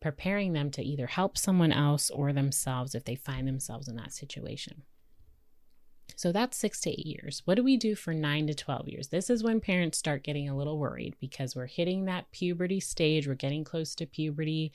preparing 0.00 0.52
them 0.52 0.70
to 0.70 0.82
either 0.82 1.06
help 1.06 1.36
someone 1.36 1.72
else 1.72 2.10
or 2.10 2.32
themselves 2.32 2.94
if 2.94 3.04
they 3.04 3.14
find 3.14 3.46
themselves 3.46 3.86
in 3.86 3.96
that 3.96 4.12
situation. 4.12 4.82
So 6.16 6.32
that's 6.32 6.56
six 6.56 6.80
to 6.82 6.90
eight 6.90 7.06
years. 7.06 7.42
What 7.44 7.54
do 7.54 7.62
we 7.62 7.76
do 7.76 7.94
for 7.94 8.12
nine 8.12 8.46
to 8.48 8.54
12 8.54 8.88
years? 8.88 9.08
This 9.08 9.30
is 9.30 9.42
when 9.42 9.60
parents 9.60 9.98
start 9.98 10.24
getting 10.24 10.48
a 10.48 10.56
little 10.56 10.78
worried 10.78 11.16
because 11.20 11.54
we're 11.54 11.66
hitting 11.66 12.06
that 12.06 12.30
puberty 12.32 12.80
stage, 12.80 13.28
we're 13.28 13.34
getting 13.34 13.64
close 13.64 13.94
to 13.96 14.06
puberty, 14.06 14.72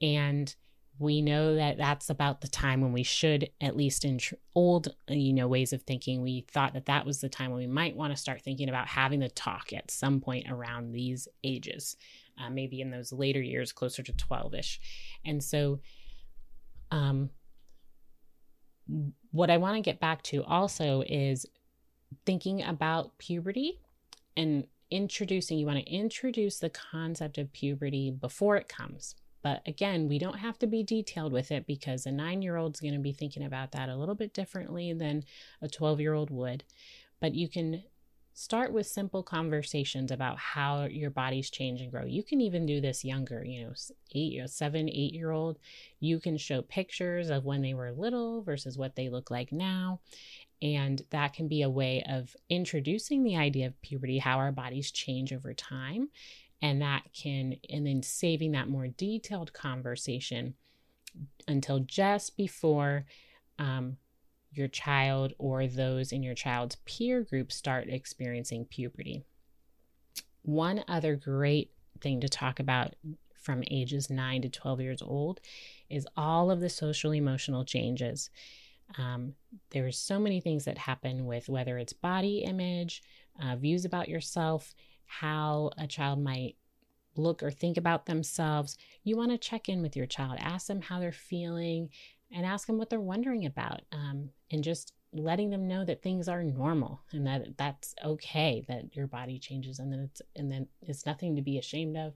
and 0.00 0.54
we 0.98 1.22
know 1.22 1.54
that 1.54 1.78
that's 1.78 2.10
about 2.10 2.40
the 2.40 2.48
time 2.48 2.80
when 2.80 2.92
we 2.92 3.02
should 3.02 3.50
at 3.60 3.76
least 3.76 4.04
in 4.04 4.18
tr- 4.18 4.34
old 4.54 4.88
you 5.08 5.32
know 5.32 5.46
ways 5.46 5.72
of 5.72 5.82
thinking 5.82 6.22
we 6.22 6.44
thought 6.50 6.74
that 6.74 6.86
that 6.86 7.06
was 7.06 7.20
the 7.20 7.28
time 7.28 7.50
when 7.50 7.60
we 7.60 7.66
might 7.66 7.96
want 7.96 8.12
to 8.12 8.20
start 8.20 8.42
thinking 8.42 8.68
about 8.68 8.86
having 8.86 9.20
the 9.20 9.28
talk 9.28 9.72
at 9.72 9.90
some 9.90 10.20
point 10.20 10.46
around 10.50 10.92
these 10.92 11.28
ages 11.44 11.96
uh, 12.40 12.50
maybe 12.50 12.80
in 12.80 12.90
those 12.90 13.12
later 13.12 13.40
years 13.40 13.72
closer 13.72 14.02
to 14.02 14.12
12ish 14.12 14.78
and 15.24 15.42
so 15.42 15.80
um 16.90 17.30
what 19.30 19.50
i 19.50 19.56
want 19.56 19.76
to 19.76 19.82
get 19.82 20.00
back 20.00 20.22
to 20.22 20.42
also 20.44 21.02
is 21.06 21.46
thinking 22.24 22.62
about 22.62 23.16
puberty 23.18 23.78
and 24.36 24.64
introducing, 24.90 25.58
you 25.58 25.66
want 25.66 25.78
to 25.78 25.92
introduce 25.92 26.58
the 26.58 26.70
concept 26.70 27.38
of 27.38 27.52
puberty 27.52 28.10
before 28.10 28.56
it 28.56 28.68
comes. 28.68 29.14
But 29.42 29.62
again, 29.66 30.08
we 30.08 30.18
don't 30.18 30.38
have 30.38 30.58
to 30.60 30.66
be 30.66 30.82
detailed 30.82 31.32
with 31.32 31.50
it 31.50 31.66
because 31.66 32.06
a 32.06 32.12
nine 32.12 32.42
year 32.42 32.56
old 32.56 32.74
is 32.74 32.80
going 32.80 32.94
to 32.94 33.00
be 33.00 33.12
thinking 33.12 33.44
about 33.44 33.72
that 33.72 33.88
a 33.88 33.96
little 33.96 34.14
bit 34.14 34.34
differently 34.34 34.92
than 34.92 35.24
a 35.62 35.68
12 35.68 36.00
year 36.00 36.14
old 36.14 36.30
would. 36.30 36.64
But 37.20 37.34
you 37.34 37.48
can 37.48 37.82
start 38.38 38.72
with 38.72 38.86
simple 38.86 39.20
conversations 39.24 40.12
about 40.12 40.38
how 40.38 40.84
your 40.84 41.10
bodies 41.10 41.50
change 41.50 41.80
and 41.80 41.90
grow. 41.90 42.04
You 42.04 42.22
can 42.22 42.40
even 42.40 42.66
do 42.66 42.80
this 42.80 43.04
younger, 43.04 43.44
you 43.44 43.64
know, 43.64 43.72
eight, 44.14 44.32
you 44.32 44.40
know, 44.40 44.46
seven, 44.46 44.88
eight 44.88 45.12
year 45.12 45.32
old. 45.32 45.58
You 45.98 46.20
can 46.20 46.36
show 46.36 46.62
pictures 46.62 47.30
of 47.30 47.44
when 47.44 47.62
they 47.62 47.74
were 47.74 47.90
little 47.90 48.42
versus 48.42 48.78
what 48.78 48.94
they 48.94 49.08
look 49.08 49.32
like 49.32 49.50
now. 49.50 49.98
And 50.62 51.02
that 51.10 51.32
can 51.32 51.48
be 51.48 51.62
a 51.62 51.70
way 51.70 52.04
of 52.08 52.36
introducing 52.48 53.24
the 53.24 53.36
idea 53.36 53.66
of 53.66 53.82
puberty, 53.82 54.18
how 54.18 54.38
our 54.38 54.52
bodies 54.52 54.92
change 54.92 55.32
over 55.32 55.52
time. 55.52 56.08
And 56.60 56.82
that 56.82 57.02
can, 57.12 57.56
and 57.70 57.86
then 57.86 58.02
saving 58.02 58.52
that 58.52 58.68
more 58.68 58.88
detailed 58.88 59.52
conversation 59.52 60.54
until 61.46 61.80
just 61.80 62.36
before 62.36 63.04
um, 63.58 63.96
your 64.52 64.68
child 64.68 65.32
or 65.38 65.66
those 65.66 66.12
in 66.12 66.22
your 66.22 66.34
child's 66.34 66.76
peer 66.84 67.22
group 67.22 67.52
start 67.52 67.88
experiencing 67.88 68.64
puberty. 68.64 69.22
One 70.42 70.84
other 70.88 71.16
great 71.16 71.72
thing 72.00 72.20
to 72.20 72.28
talk 72.28 72.58
about 72.58 72.94
from 73.40 73.62
ages 73.70 74.10
9 74.10 74.42
to 74.42 74.48
12 74.48 74.80
years 74.80 75.02
old 75.02 75.40
is 75.88 76.06
all 76.16 76.50
of 76.50 76.60
the 76.60 76.68
social 76.68 77.12
emotional 77.12 77.64
changes. 77.64 78.30
Um, 78.96 79.34
are 79.74 79.92
so 79.92 80.18
many 80.18 80.40
things 80.40 80.64
that 80.64 80.78
happen 80.78 81.26
with 81.26 81.48
whether 81.48 81.78
it's 81.78 81.92
body 81.92 82.38
image, 82.38 83.02
uh, 83.42 83.56
views 83.56 83.84
about 83.84 84.08
yourself, 84.08 84.74
how 85.08 85.70
a 85.76 85.86
child 85.86 86.20
might 86.22 86.56
look 87.16 87.42
or 87.42 87.50
think 87.50 87.76
about 87.76 88.06
themselves. 88.06 88.78
You 89.02 89.16
want 89.16 89.32
to 89.32 89.38
check 89.38 89.68
in 89.68 89.82
with 89.82 89.96
your 89.96 90.06
child, 90.06 90.36
ask 90.38 90.68
them 90.68 90.80
how 90.80 91.00
they're 91.00 91.12
feeling, 91.12 91.90
and 92.30 92.46
ask 92.46 92.66
them 92.66 92.78
what 92.78 92.90
they're 92.90 93.00
wondering 93.00 93.46
about 93.46 93.82
um, 93.92 94.30
and 94.50 94.62
just 94.62 94.92
letting 95.12 95.50
them 95.50 95.66
know 95.66 95.84
that 95.84 96.02
things 96.02 96.28
are 96.28 96.44
normal 96.44 97.00
and 97.12 97.26
that 97.26 97.56
that's 97.56 97.94
okay 98.04 98.62
that 98.68 98.94
your 98.94 99.06
body 99.06 99.38
changes 99.38 99.78
and 99.78 99.90
then 99.90 100.00
it's 100.00 100.20
and 100.36 100.52
then 100.52 100.66
it's 100.82 101.06
nothing 101.06 101.34
to 101.34 101.40
be 101.40 101.56
ashamed 101.58 101.96
of 101.96 102.12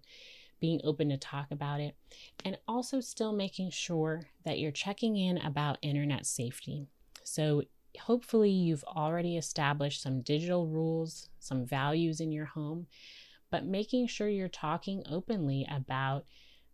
being 0.61 0.79
open 0.85 1.09
to 1.09 1.17
talk 1.17 1.47
about 1.51 1.81
it 1.81 1.97
and 2.45 2.59
also 2.69 3.01
still 3.01 3.33
making 3.33 3.71
sure 3.71 4.29
that 4.45 4.59
you're 4.59 4.71
checking 4.71 5.17
in 5.17 5.39
about 5.39 5.79
internet 5.81 6.27
safety 6.27 6.87
so 7.25 7.63
hopefully 8.01 8.51
you've 8.51 8.85
already 8.85 9.37
established 9.37 10.03
some 10.03 10.21
digital 10.23 10.67
rules 10.67 11.29
some 11.39 11.65
values 11.65 12.21
in 12.21 12.33
your 12.33 12.47
home 12.47 12.87
but 13.51 13.65
making 13.65 14.07
sure 14.07 14.29
you're 14.29 14.49
talking 14.49 15.03
openly 15.09 15.67
about 15.71 16.25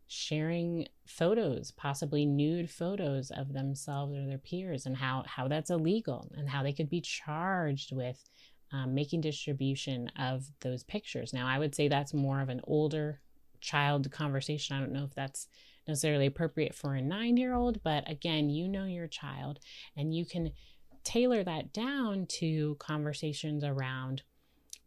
sharing 0.09 0.89
photos, 1.07 1.71
possibly 1.71 2.25
nude 2.25 2.71
photos 2.71 3.31
of 3.31 3.53
themselves 3.53 4.17
or 4.17 4.27
their 4.27 4.39
peers, 4.39 4.87
and 4.87 4.97
how, 4.97 5.23
how 5.27 5.47
that's 5.47 5.71
illegal 5.71 6.31
and 6.37 6.49
how 6.49 6.63
they 6.63 6.73
could 6.73 6.89
be 6.89 7.01
charged 7.01 7.95
with 7.95 8.25
um, 8.73 8.95
making 8.95 9.21
distribution 9.21 10.11
of 10.19 10.47
those 10.61 10.83
pictures. 10.83 11.33
Now, 11.33 11.47
I 11.47 11.59
would 11.59 11.75
say 11.75 11.89
that's 11.89 12.15
more 12.15 12.41
of 12.41 12.49
an 12.49 12.63
older 12.65 13.21
child 13.61 14.11
conversation. 14.11 14.77
I 14.77 14.81
don't 14.81 14.93
know 14.93 15.05
if 15.05 15.15
that's 15.15 15.49
necessarily 15.87 16.27
appropriate 16.27 16.75
for 16.75 16.95
a 16.95 17.03
nine 17.03 17.37
year 17.37 17.55
old, 17.55 17.83
but 17.83 18.11
again, 18.11 18.51
you 18.51 18.69
know 18.69 18.85
your 18.85 19.09
child 19.09 19.59
and 19.97 20.15
you 20.15 20.25
can 20.25 20.53
tailor 21.09 21.43
that 21.43 21.73
down 21.73 22.27
to 22.27 22.77
conversations 22.79 23.65
around 23.65 24.23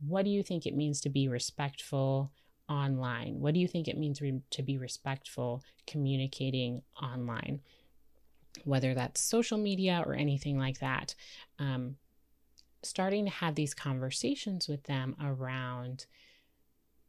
what 0.07 0.23
do 0.23 0.29
you 0.29 0.43
think 0.43 0.67
it 0.67 0.75
means 0.75 1.01
to 1.01 1.09
be 1.09 1.27
respectful 1.27 2.31
online? 2.69 3.39
What 3.39 3.55
do 3.55 3.59
you 3.59 3.67
think 3.67 3.87
it 3.87 3.97
means 3.97 4.21
re- 4.21 4.43
to 4.51 4.61
be 4.61 4.77
respectful 4.77 5.63
communicating 5.87 6.83
online? 7.01 7.61
Whether 8.65 8.93
that's 8.93 9.19
social 9.19 9.57
media 9.57 10.03
or 10.05 10.13
anything 10.13 10.59
like 10.59 10.79
that. 10.79 11.15
Um, 11.57 11.95
starting 12.83 13.25
to 13.25 13.31
have 13.31 13.55
these 13.55 13.73
conversations 13.73 14.67
with 14.67 14.83
them 14.83 15.15
around 15.19 16.05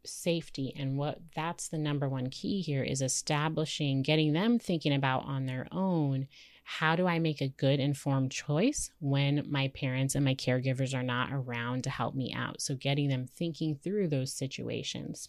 safety 0.04 0.74
and 0.74 0.96
what 0.96 1.18
that's 1.36 1.68
the 1.68 1.78
number 1.78 2.08
one 2.08 2.28
key 2.28 2.60
here 2.60 2.82
is 2.82 3.00
establishing 3.00 4.02
getting 4.02 4.32
them 4.32 4.58
thinking 4.58 4.92
about 4.92 5.24
on 5.26 5.46
their 5.46 5.66
own 5.70 6.26
how 6.64 6.96
do 6.96 7.06
I 7.06 7.18
make 7.18 7.40
a 7.40 7.48
good 7.48 7.80
informed 7.80 8.30
choice 8.30 8.90
when 9.00 9.44
my 9.48 9.68
parents 9.68 10.14
and 10.14 10.24
my 10.24 10.34
caregivers 10.34 10.94
are 10.94 11.02
not 11.02 11.32
around 11.32 11.84
to 11.84 11.90
help 11.90 12.14
me 12.14 12.32
out? 12.32 12.60
So, 12.60 12.74
getting 12.74 13.08
them 13.08 13.26
thinking 13.26 13.76
through 13.76 14.08
those 14.08 14.32
situations. 14.32 15.28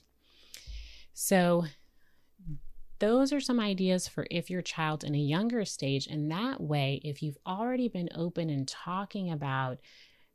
So, 1.13 1.65
those 2.99 3.33
are 3.33 3.41
some 3.41 3.59
ideas 3.59 4.07
for 4.07 4.25
if 4.31 4.49
your 4.49 4.61
child's 4.61 5.03
in 5.03 5.15
a 5.15 5.19
younger 5.19 5.65
stage. 5.65 6.07
And 6.07 6.31
that 6.31 6.61
way, 6.61 7.01
if 7.03 7.21
you've 7.21 7.37
already 7.45 7.89
been 7.89 8.09
open 8.15 8.49
and 8.49 8.67
talking 8.67 9.31
about 9.31 9.79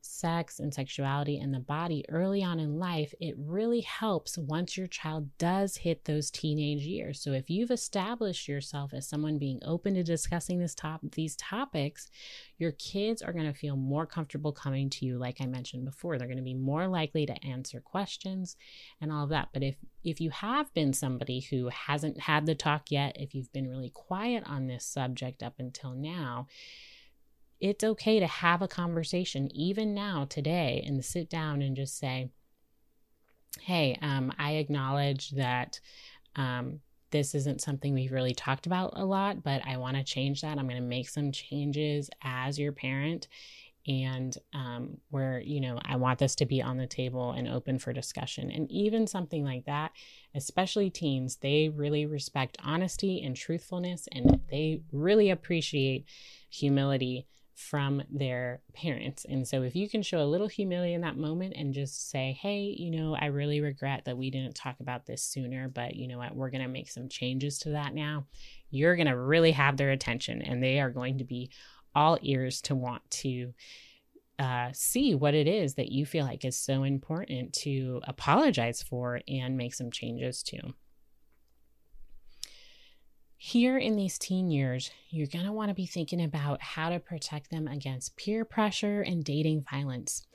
sex 0.08 0.58
and 0.58 0.72
sexuality 0.72 1.38
and 1.38 1.52
the 1.52 1.60
body 1.60 2.04
early 2.08 2.42
on 2.42 2.58
in 2.58 2.78
life, 2.78 3.14
it 3.20 3.34
really 3.38 3.82
helps 3.82 4.38
once 4.38 4.76
your 4.76 4.86
child 4.86 5.28
does 5.38 5.76
hit 5.76 6.04
those 6.04 6.30
teenage 6.30 6.82
years. 6.82 7.20
So 7.20 7.32
if 7.32 7.50
you've 7.50 7.70
established 7.70 8.48
yourself 8.48 8.94
as 8.94 9.08
someone 9.08 9.38
being 9.38 9.60
open 9.64 9.94
to 9.94 10.02
discussing 10.02 10.58
this 10.58 10.74
top 10.74 11.00
these 11.12 11.36
topics, 11.36 12.10
your 12.56 12.72
kids 12.72 13.22
are 13.22 13.32
going 13.32 13.52
to 13.52 13.58
feel 13.58 13.76
more 13.76 14.06
comfortable 14.06 14.52
coming 14.52 14.90
to 14.90 15.04
you 15.06 15.18
like 15.18 15.40
I 15.40 15.46
mentioned 15.46 15.84
before. 15.84 16.18
They're 16.18 16.26
going 16.26 16.38
to 16.38 16.42
be 16.42 16.54
more 16.54 16.88
likely 16.88 17.26
to 17.26 17.44
answer 17.44 17.80
questions 17.80 18.56
and 19.00 19.12
all 19.12 19.24
of 19.24 19.30
that. 19.30 19.48
But 19.52 19.62
if 19.62 19.76
if 20.04 20.20
you 20.20 20.30
have 20.30 20.72
been 20.74 20.92
somebody 20.92 21.40
who 21.40 21.68
hasn't 21.68 22.20
had 22.20 22.46
the 22.46 22.54
talk 22.54 22.90
yet, 22.90 23.16
if 23.18 23.34
you've 23.34 23.52
been 23.52 23.68
really 23.68 23.90
quiet 23.90 24.42
on 24.46 24.66
this 24.66 24.84
subject 24.84 25.42
up 25.42 25.54
until 25.58 25.92
now, 25.92 26.46
it's 27.60 27.84
okay 27.84 28.20
to 28.20 28.26
have 28.26 28.62
a 28.62 28.68
conversation 28.68 29.50
even 29.54 29.94
now 29.94 30.26
today 30.28 30.82
and 30.86 31.04
sit 31.04 31.28
down 31.28 31.62
and 31.62 31.76
just 31.76 31.98
say 31.98 32.30
hey 33.60 33.98
um, 34.02 34.32
i 34.38 34.52
acknowledge 34.52 35.30
that 35.30 35.80
um, 36.36 36.80
this 37.10 37.34
isn't 37.34 37.60
something 37.60 37.94
we've 37.94 38.12
really 38.12 38.34
talked 38.34 38.66
about 38.66 38.92
a 38.96 39.04
lot 39.04 39.42
but 39.42 39.62
i 39.66 39.76
want 39.76 39.96
to 39.96 40.04
change 40.04 40.42
that. 40.42 40.58
I'm 40.58 40.68
going 40.68 40.80
to 40.80 40.88
make 40.88 41.08
some 41.08 41.32
changes 41.32 42.10
as 42.22 42.58
your 42.58 42.72
parent 42.72 43.28
and 43.86 44.36
um, 44.52 44.98
where 45.10 45.40
you 45.40 45.60
know 45.60 45.80
i 45.84 45.96
want 45.96 46.18
this 46.18 46.34
to 46.36 46.46
be 46.46 46.60
on 46.62 46.76
the 46.76 46.86
table 46.86 47.32
and 47.32 47.48
open 47.48 47.78
for 47.78 47.92
discussion. 47.92 48.50
And 48.50 48.70
even 48.70 49.06
something 49.06 49.44
like 49.44 49.64
that 49.64 49.92
especially 50.34 50.90
teens 50.90 51.36
they 51.36 51.70
really 51.70 52.04
respect 52.06 52.58
honesty 52.62 53.22
and 53.22 53.34
truthfulness 53.34 54.06
and 54.12 54.40
they 54.50 54.82
really 54.92 55.30
appreciate 55.30 56.04
humility 56.50 57.26
from 57.58 58.00
their 58.08 58.60
parents. 58.72 59.26
And 59.28 59.46
so, 59.46 59.62
if 59.62 59.74
you 59.74 59.88
can 59.88 60.00
show 60.02 60.22
a 60.22 60.24
little 60.24 60.46
humility 60.46 60.94
in 60.94 61.00
that 61.00 61.16
moment 61.16 61.54
and 61.56 61.74
just 61.74 62.08
say, 62.08 62.38
hey, 62.40 62.74
you 62.78 62.92
know, 62.92 63.16
I 63.16 63.26
really 63.26 63.60
regret 63.60 64.04
that 64.04 64.16
we 64.16 64.30
didn't 64.30 64.54
talk 64.54 64.76
about 64.78 65.06
this 65.06 65.24
sooner, 65.24 65.68
but 65.68 65.96
you 65.96 66.06
know 66.06 66.18
what, 66.18 66.36
we're 66.36 66.50
going 66.50 66.62
to 66.62 66.68
make 66.68 66.88
some 66.88 67.08
changes 67.08 67.58
to 67.60 67.70
that 67.70 67.94
now, 67.94 68.26
you're 68.70 68.94
going 68.94 69.08
to 69.08 69.18
really 69.18 69.50
have 69.52 69.76
their 69.76 69.90
attention 69.90 70.40
and 70.40 70.62
they 70.62 70.78
are 70.78 70.90
going 70.90 71.18
to 71.18 71.24
be 71.24 71.50
all 71.94 72.16
ears 72.22 72.62
to 72.62 72.74
want 72.74 73.02
to. 73.10 73.52
Uh, 74.38 74.70
see 74.72 75.16
what 75.16 75.34
it 75.34 75.48
is 75.48 75.74
that 75.74 75.90
you 75.90 76.06
feel 76.06 76.24
like 76.24 76.44
is 76.44 76.56
so 76.56 76.84
important 76.84 77.52
to 77.52 78.00
apologize 78.06 78.80
for 78.80 79.20
and 79.26 79.56
make 79.56 79.74
some 79.74 79.90
changes 79.90 80.44
to. 80.44 80.60
Here 83.40 83.78
in 83.78 83.95
these 83.95 84.18
teen 84.18 84.50
years, 84.50 84.90
you're 85.11 85.28
going 85.28 85.45
to 85.45 85.52
want 85.52 85.68
to 85.68 85.75
be 85.75 85.87
thinking 85.87 86.21
about 86.21 86.61
how 86.61 86.90
to 86.90 86.99
protect 86.99 87.52
them 87.52 87.68
against 87.68 88.16
peer 88.16 88.45
pressure 88.45 89.00
and 89.00 89.25
dating 89.25 89.64
violence. 89.71 90.26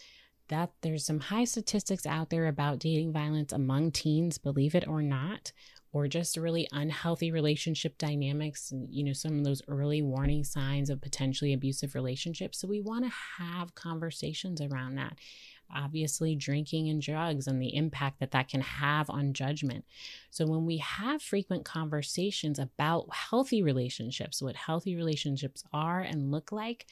That 0.47 0.71
there's 0.81 1.05
some 1.05 1.19
high 1.19 1.43
statistics 1.43 2.05
out 2.05 2.29
there 2.29 2.47
about 2.47 2.79
dating 2.79 3.11
violence 3.11 3.51
among 3.51 3.91
teens, 3.91 4.37
believe 4.37 4.73
it 4.73 4.87
or 4.87 5.01
not, 5.01 5.51
or 5.91 6.07
just 6.07 6.37
really 6.37 6.65
unhealthy 6.71 7.29
relationship 7.29 7.97
dynamics 7.97 8.73
you 8.89 9.03
know 9.03 9.13
some 9.13 9.37
of 9.37 9.43
those 9.43 9.61
early 9.67 10.01
warning 10.01 10.43
signs 10.43 10.89
of 10.89 11.01
potentially 11.01 11.51
abusive 11.51 11.95
relationships. 11.95 12.61
So 12.61 12.69
we 12.69 12.79
want 12.79 13.03
to 13.03 13.43
have 13.43 13.75
conversations 13.75 14.61
around 14.61 14.95
that 14.95 15.17
obviously 15.75 16.35
drinking 16.35 16.89
and 16.89 17.01
drugs 17.01 17.47
and 17.47 17.61
the 17.61 17.75
impact 17.75 18.19
that 18.19 18.31
that 18.31 18.47
can 18.47 18.61
have 18.61 19.09
on 19.09 19.33
judgment. 19.33 19.85
So 20.29 20.45
when 20.45 20.65
we 20.65 20.77
have 20.77 21.21
frequent 21.21 21.65
conversations 21.65 22.59
about 22.59 23.13
healthy 23.13 23.61
relationships, 23.61 24.41
what 24.41 24.55
healthy 24.55 24.95
relationships 24.95 25.63
are 25.73 26.01
and 26.01 26.31
look 26.31 26.51
like, 26.51 26.85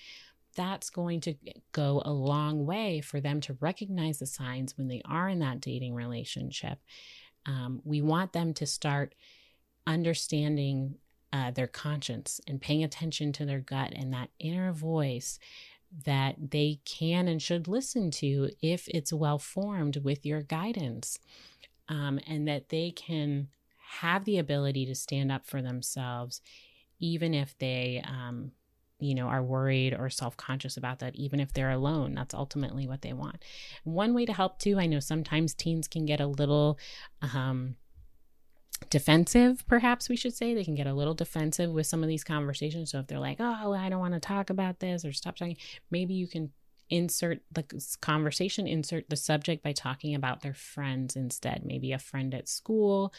that's 0.56 0.90
going 0.90 1.22
to 1.22 1.36
go 1.72 2.02
a 2.04 2.12
long 2.12 2.66
way 2.66 3.02
for 3.02 3.22
them 3.22 3.40
to 3.42 3.58
recognize 3.62 4.20
the 4.20 4.26
signs 4.26 4.78
when 4.78 4.88
they 4.88 5.02
are 5.06 5.30
in 5.30 5.40
that 5.40 5.62
dating 5.62 5.94
relationship. 5.94 6.80
Um, 7.46 7.82
we 7.84 8.02
want 8.02 8.34
them 8.34 8.54
to 8.56 8.66
start 8.66 9.16
understanding 9.88 10.96
uh, 11.34 11.52
their 11.52 11.68
conscience 11.68 12.42
and 12.48 12.62
paying 12.62 12.84
attention 12.84 13.32
to 13.34 13.46
their 13.46 13.60
gut 13.60 13.94
and 13.96 14.14
that 14.14 14.30
inner 14.40 14.74
voice 14.74 15.40
that 16.06 16.52
they 16.52 16.80
can 16.86 17.28
and 17.28 17.42
should 17.42 17.68
listen 17.68 18.12
to 18.12 18.50
if 18.62 18.88
it's 18.90 19.12
well 19.14 19.38
formed 19.38 19.98
with 19.98 20.26
your 20.26 20.42
guidance, 20.42 21.20
um, 21.90 22.20
and 22.28 22.48
that 22.48 22.70
they 22.70 22.92
can 22.92 23.50
have 24.00 24.24
the 24.26 24.38
ability 24.38 24.86
to 24.86 24.96
stand 24.96 25.32
up 25.32 25.46
for 25.46 25.62
themselves, 25.62 26.42
even 27.00 27.34
if 27.34 27.58
they, 27.58 28.02
um, 28.08 28.52
you 29.00 29.14
know, 29.16 29.28
are 29.28 29.44
worried 29.44 29.94
or 29.94 30.10
self 30.10 30.38
conscious 30.38 30.78
about 30.78 31.00
that, 31.00 31.16
even 31.16 31.40
if 31.40 31.52
they're 31.52 31.72
alone. 31.72 32.14
That's 32.14 32.34
ultimately 32.34 32.88
what 32.88 33.02
they 33.02 33.14
want. 33.14 33.44
One 33.84 34.14
way 34.14 34.26
to 34.26 34.34
help 34.34 34.60
too, 34.60 34.80
I 34.80 34.86
know 34.86 35.00
sometimes 35.00 35.54
teens 35.54 35.88
can 35.88 36.06
get 36.06 36.22
a 36.22 36.28
little, 36.28 36.80
um, 37.22 37.76
defensive, 38.90 39.66
perhaps 39.68 40.10
we 40.10 40.16
should 40.16 40.34
say. 40.34 40.54
They 40.54 40.64
can 40.64 40.76
get 40.76 40.88
a 40.88 40.94
little 40.94 41.14
defensive 41.14 41.72
with 41.72 41.88
some 41.88 42.04
of 42.04 42.10
these 42.10 42.24
conversations. 42.24 42.92
So 42.92 43.00
if 43.00 43.08
they're 43.08 43.20
like, 43.20 43.38
oh, 43.40 43.74
I 43.74 43.90
don't 43.90 44.00
want 44.00 44.14
to 44.14 44.20
talk 44.20 44.50
about 44.50 44.80
this 44.80 45.06
or 45.06 45.14
stop 45.14 45.36
talking, 45.36 45.58
maybe 45.90 46.14
you 46.14 46.28
can 46.28 46.52
insert 46.90 47.42
the 47.52 47.64
conversation, 48.02 48.68
insert 48.68 49.10
the 49.10 49.16
subject 49.16 49.64
by 49.64 49.72
talking 49.72 50.14
about 50.14 50.42
their 50.42 50.54
friends 50.54 51.16
instead. 51.16 51.64
Maybe 51.66 51.94
a 51.94 52.00
friend 52.00 52.34
at 52.34 52.50
school, 52.50 53.14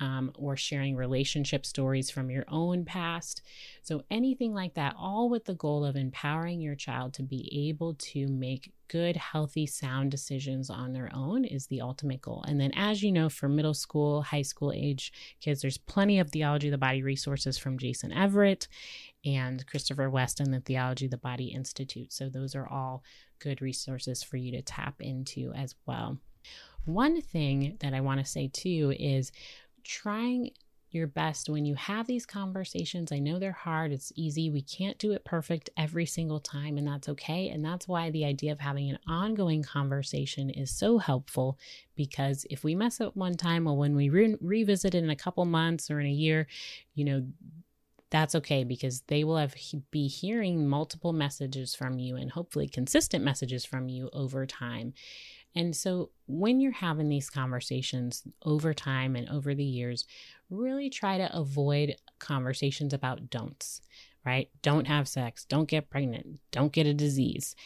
um, 0.00 0.30
or 0.34 0.56
sharing 0.56 0.96
relationship 0.96 1.64
stories 1.64 2.10
from 2.10 2.30
your 2.30 2.44
own 2.48 2.84
past. 2.84 3.42
So, 3.82 4.02
anything 4.10 4.52
like 4.52 4.74
that, 4.74 4.94
all 4.98 5.28
with 5.28 5.44
the 5.44 5.54
goal 5.54 5.84
of 5.84 5.96
empowering 5.96 6.60
your 6.60 6.74
child 6.74 7.14
to 7.14 7.22
be 7.22 7.68
able 7.68 7.94
to 7.94 8.26
make 8.28 8.72
good, 8.88 9.16
healthy, 9.16 9.66
sound 9.66 10.10
decisions 10.10 10.70
on 10.70 10.92
their 10.92 11.10
own 11.14 11.44
is 11.44 11.66
the 11.66 11.80
ultimate 11.80 12.20
goal. 12.20 12.44
And 12.46 12.60
then, 12.60 12.72
as 12.74 13.02
you 13.02 13.10
know, 13.10 13.28
for 13.28 13.48
middle 13.48 13.74
school, 13.74 14.22
high 14.22 14.42
school 14.42 14.72
age 14.72 15.12
kids, 15.40 15.62
there's 15.62 15.78
plenty 15.78 16.18
of 16.18 16.30
Theology 16.30 16.68
of 16.68 16.72
the 16.72 16.78
Body 16.78 17.02
resources 17.02 17.58
from 17.58 17.78
Jason 17.78 18.12
Evert 18.12 18.68
and 19.24 19.66
Christopher 19.66 20.10
West 20.10 20.40
and 20.40 20.52
the 20.52 20.60
Theology 20.60 21.06
of 21.06 21.10
the 21.10 21.16
Body 21.16 21.46
Institute. 21.46 22.12
So, 22.12 22.28
those 22.28 22.54
are 22.54 22.68
all 22.68 23.02
good 23.38 23.62
resources 23.62 24.22
for 24.22 24.36
you 24.36 24.52
to 24.52 24.62
tap 24.62 24.96
into 25.00 25.52
as 25.54 25.74
well. 25.86 26.18
One 26.86 27.20
thing 27.20 27.76
that 27.80 27.94
I 27.94 28.00
want 28.00 28.20
to 28.20 28.26
say 28.26 28.48
too 28.52 28.94
is 28.98 29.32
trying 29.86 30.50
your 30.90 31.06
best 31.06 31.48
when 31.48 31.64
you 31.64 31.74
have 31.74 32.06
these 32.06 32.26
conversations. 32.26 33.12
I 33.12 33.18
know 33.18 33.38
they're 33.38 33.52
hard, 33.52 33.92
it's 33.92 34.12
easy. 34.16 34.50
We 34.50 34.62
can't 34.62 34.98
do 34.98 35.12
it 35.12 35.24
perfect 35.24 35.70
every 35.76 36.06
single 36.06 36.40
time, 36.40 36.78
and 36.78 36.86
that's 36.86 37.08
okay. 37.08 37.48
And 37.48 37.64
that's 37.64 37.86
why 37.86 38.10
the 38.10 38.24
idea 38.24 38.52
of 38.52 38.60
having 38.60 38.90
an 38.90 38.98
ongoing 39.06 39.62
conversation 39.62 40.48
is 40.50 40.70
so 40.70 40.98
helpful 40.98 41.58
because 41.94 42.46
if 42.50 42.64
we 42.64 42.74
mess 42.74 43.00
up 43.00 43.16
one 43.16 43.36
time, 43.36 43.64
well, 43.64 43.76
when 43.76 43.94
we 43.94 44.08
re- 44.08 44.36
revisit 44.40 44.94
it 44.94 45.04
in 45.04 45.10
a 45.10 45.16
couple 45.16 45.44
months 45.44 45.90
or 45.90 46.00
in 46.00 46.06
a 46.06 46.10
year, 46.10 46.46
you 46.94 47.04
know, 47.04 47.26
that's 48.10 48.36
okay 48.36 48.62
because 48.62 49.02
they 49.08 49.24
will 49.24 49.36
have 49.36 49.54
be 49.90 50.06
hearing 50.06 50.68
multiple 50.68 51.12
messages 51.12 51.74
from 51.74 51.98
you 51.98 52.16
and 52.16 52.30
hopefully 52.30 52.68
consistent 52.68 53.24
messages 53.24 53.64
from 53.64 53.88
you 53.88 54.08
over 54.12 54.46
time. 54.46 54.94
And 55.56 55.74
so 55.74 56.10
when 56.26 56.60
you're 56.60 56.70
having 56.70 57.08
these 57.08 57.30
conversations 57.30 58.22
over 58.44 58.74
time 58.74 59.16
and 59.16 59.28
over 59.30 59.54
the 59.54 59.64
years, 59.64 60.06
really 60.50 60.90
try 60.90 61.16
to 61.16 61.34
avoid 61.34 61.96
conversations 62.18 62.92
about 62.92 63.30
don'ts, 63.30 63.80
right? 64.24 64.50
Don't 64.60 64.86
have 64.86 65.08
sex, 65.08 65.46
don't 65.46 65.68
get 65.68 65.88
pregnant, 65.88 66.40
don't 66.52 66.72
get 66.72 66.86
a 66.86 66.92
disease. 66.92 67.56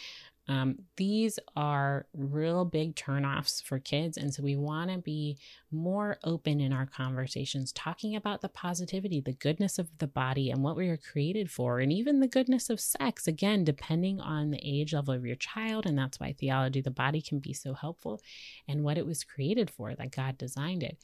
Um, 0.50 0.80
these 0.96 1.38
are 1.54 2.06
real 2.12 2.64
big 2.64 2.96
turnoffs 2.96 3.62
for 3.62 3.78
kids. 3.78 4.16
And 4.16 4.34
so 4.34 4.42
we 4.42 4.56
want 4.56 4.90
to 4.90 4.98
be 4.98 5.38
more 5.70 6.18
open 6.24 6.60
in 6.60 6.72
our 6.72 6.86
conversations, 6.86 7.70
talking 7.70 8.16
about 8.16 8.40
the 8.40 8.48
positivity, 8.48 9.20
the 9.20 9.32
goodness 9.32 9.78
of 9.78 9.96
the 9.98 10.08
body, 10.08 10.50
and 10.50 10.64
what 10.64 10.76
we 10.76 10.88
are 10.88 10.96
created 10.96 11.52
for, 11.52 11.78
and 11.78 11.92
even 11.92 12.18
the 12.18 12.26
goodness 12.26 12.68
of 12.68 12.80
sex, 12.80 13.28
again, 13.28 13.62
depending 13.62 14.20
on 14.20 14.50
the 14.50 14.60
age 14.64 14.92
level 14.92 15.14
of 15.14 15.24
your 15.24 15.36
child. 15.36 15.86
And 15.86 15.96
that's 15.96 16.18
why 16.18 16.32
theology, 16.32 16.80
the 16.80 16.90
body, 16.90 17.22
can 17.22 17.38
be 17.38 17.52
so 17.52 17.72
helpful 17.72 18.20
and 18.66 18.82
what 18.82 18.98
it 18.98 19.06
was 19.06 19.22
created 19.22 19.70
for, 19.70 19.94
that 19.94 20.10
God 20.10 20.36
designed 20.36 20.82
it. 20.82 20.98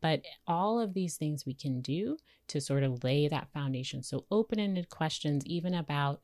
But 0.00 0.22
all 0.46 0.78
of 0.78 0.94
these 0.94 1.16
things 1.16 1.44
we 1.44 1.54
can 1.54 1.80
do 1.80 2.16
to 2.46 2.60
sort 2.60 2.84
of 2.84 3.02
lay 3.02 3.26
that 3.26 3.50
foundation. 3.52 4.04
So, 4.04 4.26
open 4.30 4.60
ended 4.60 4.88
questions, 4.88 5.44
even 5.46 5.74
about 5.74 6.20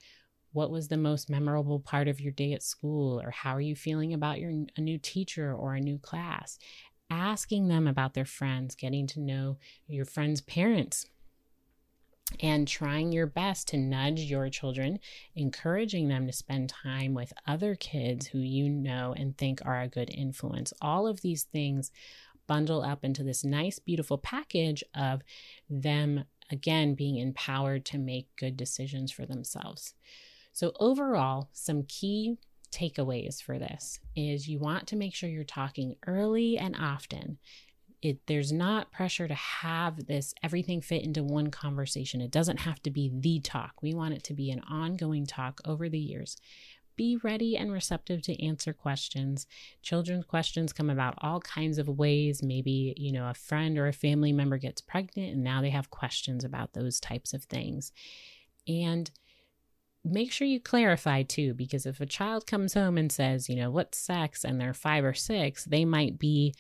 what 0.53 0.71
was 0.71 0.89
the 0.89 0.97
most 0.97 1.31
memorable 1.31 1.79
part 1.79 2.09
of 2.09 2.21
your 2.21 2.33
day 2.33 2.53
at 2.53 2.63
school 2.63 3.21
or 3.21 3.31
how 3.31 3.55
are 3.55 3.61
you 3.61 3.77
feeling 3.77 4.13
about 4.13 4.41
your 4.41 4.51
a 4.77 4.81
new 4.81 4.99
teacher 4.99 5.55
or 5.55 5.75
a 5.75 5.81
new 5.81 5.99
class? 5.99 6.59
Asking 7.09 7.69
them 7.69 7.87
about 7.87 8.15
their 8.15 8.25
friends 8.25 8.75
getting 8.75 9.07
to 9.09 9.21
know 9.21 9.59
your 9.87 10.05
friends 10.05 10.41
parents 10.41 11.07
and 12.41 12.69
trying 12.69 13.11
your 13.11 13.27
best 13.27 13.67
to 13.69 13.77
nudge 13.77 14.21
your 14.21 14.49
children 14.49 15.01
encouraging 15.35 16.09
them 16.09 16.27
to 16.27 16.33
spend 16.33 16.69
time 16.69 17.13
with 17.13 17.33
other 17.47 17.75
kids 17.75 18.29
who 18.29 18.39
you 18.39 18.69
know 18.69 19.13
and 19.17 19.37
think 19.37 19.61
are 19.65 19.81
a 19.81 19.89
good 19.89 20.11
influence. 20.15 20.73
All 20.81 21.09
of 21.09 21.21
these 21.21 21.45
things 21.45 21.91
bundle 22.47 22.83
up 22.83 23.05
into 23.05 23.23
this 23.23 23.45
nice 23.45 23.79
beautiful 23.79 24.19
package 24.19 24.83
of 24.95 25.23
them 25.69 26.25
again 26.51 26.95
being 26.95 27.17
empowered 27.17 27.85
to 27.85 27.99
make 27.99 28.27
good 28.37 28.57
decisions 28.57 29.13
for 29.13 29.25
themselves 29.25 29.95
so, 30.53 30.73
overall, 30.81 31.49
some 31.53 31.85
key 31.85 32.39
takeaways 32.71 33.43
for 33.43 33.59
this 33.59 34.01
is 34.17 34.49
you 34.49 34.59
want 34.59 34.87
to 34.89 34.97
make 34.97 35.15
sure 35.15 35.29
you're 35.29 35.45
talking 35.45 35.97
early 36.07 36.59
and 36.59 36.77
often. 36.77 37.39
It, 38.03 38.27
there's 38.27 38.51
not 38.51 38.93
pressure 38.93 39.29
to 39.29 39.35
have 39.35 40.07
this 40.07 40.33
everything 40.43 40.81
fit 40.81 41.03
into 41.05 41.23
one 41.23 41.51
conversation. 41.51 42.23
It 42.23 42.31
doesn't 42.31 42.61
have 42.61 42.83
to 42.85 42.91
be 42.91 43.11
the 43.13 43.41
talk. 43.41 43.75
We 43.83 43.93
want 43.93 44.15
it 44.15 44.25
to 44.25 44.35
be 44.35 44.51
an 44.51 44.61
ongoing 44.71 45.27
talk 45.27 45.61
over 45.67 45.89
the 45.89 45.99
years. 45.99 46.37
Be 46.97 47.19
ready 47.23 47.57
and 47.57 47.73
receptive 47.73 48.23
to 48.23 48.45
answer 48.45 48.73
questions. 48.73 49.47
Children's 49.83 50.25
questions 50.25 50.73
come 50.73 50.91
about 50.91 51.15
all 51.19 51.41
kinds 51.41 51.79
of 51.79 51.89
ways. 51.89 52.43
Maybe, 52.43 52.95
you 52.97 53.13
know, 53.13 53.29
a 53.29 53.35
friend 53.35 53.79
or 53.79 53.87
a 53.87 53.93
family 53.93 54.33
member 54.33 54.59
gets 54.59 54.81
pregnant 54.81 55.35
and 55.35 55.45
now 55.45 55.61
they 55.61 55.71
have 55.71 55.91
questions 55.91 56.43
about 56.43 56.73
those 56.73 57.01
types 57.01 57.35
of 57.35 57.45
things. 57.45 57.93
And 58.67 59.11
make 60.05 60.33
sure 60.33 60.47
you 60.47 60.61
clarify 60.61 61.23
too, 61.23 61.55
because 61.55 61.87
if 61.87 62.01
a 62.01 62.07
child 62.07 62.47
comes 62.47 62.75
home 62.75 62.97
and 62.97 63.11
says, 63.13 63.49
you 63.49 63.57
know, 63.57 63.71
what's 63.71 63.99
sex, 63.99 64.45
and 64.45 64.61
they're 64.61 64.75
five 64.75 65.05
or 65.05 65.15
six, 65.15 65.65
they 65.65 65.85
might 65.85 66.19
be 66.19 66.55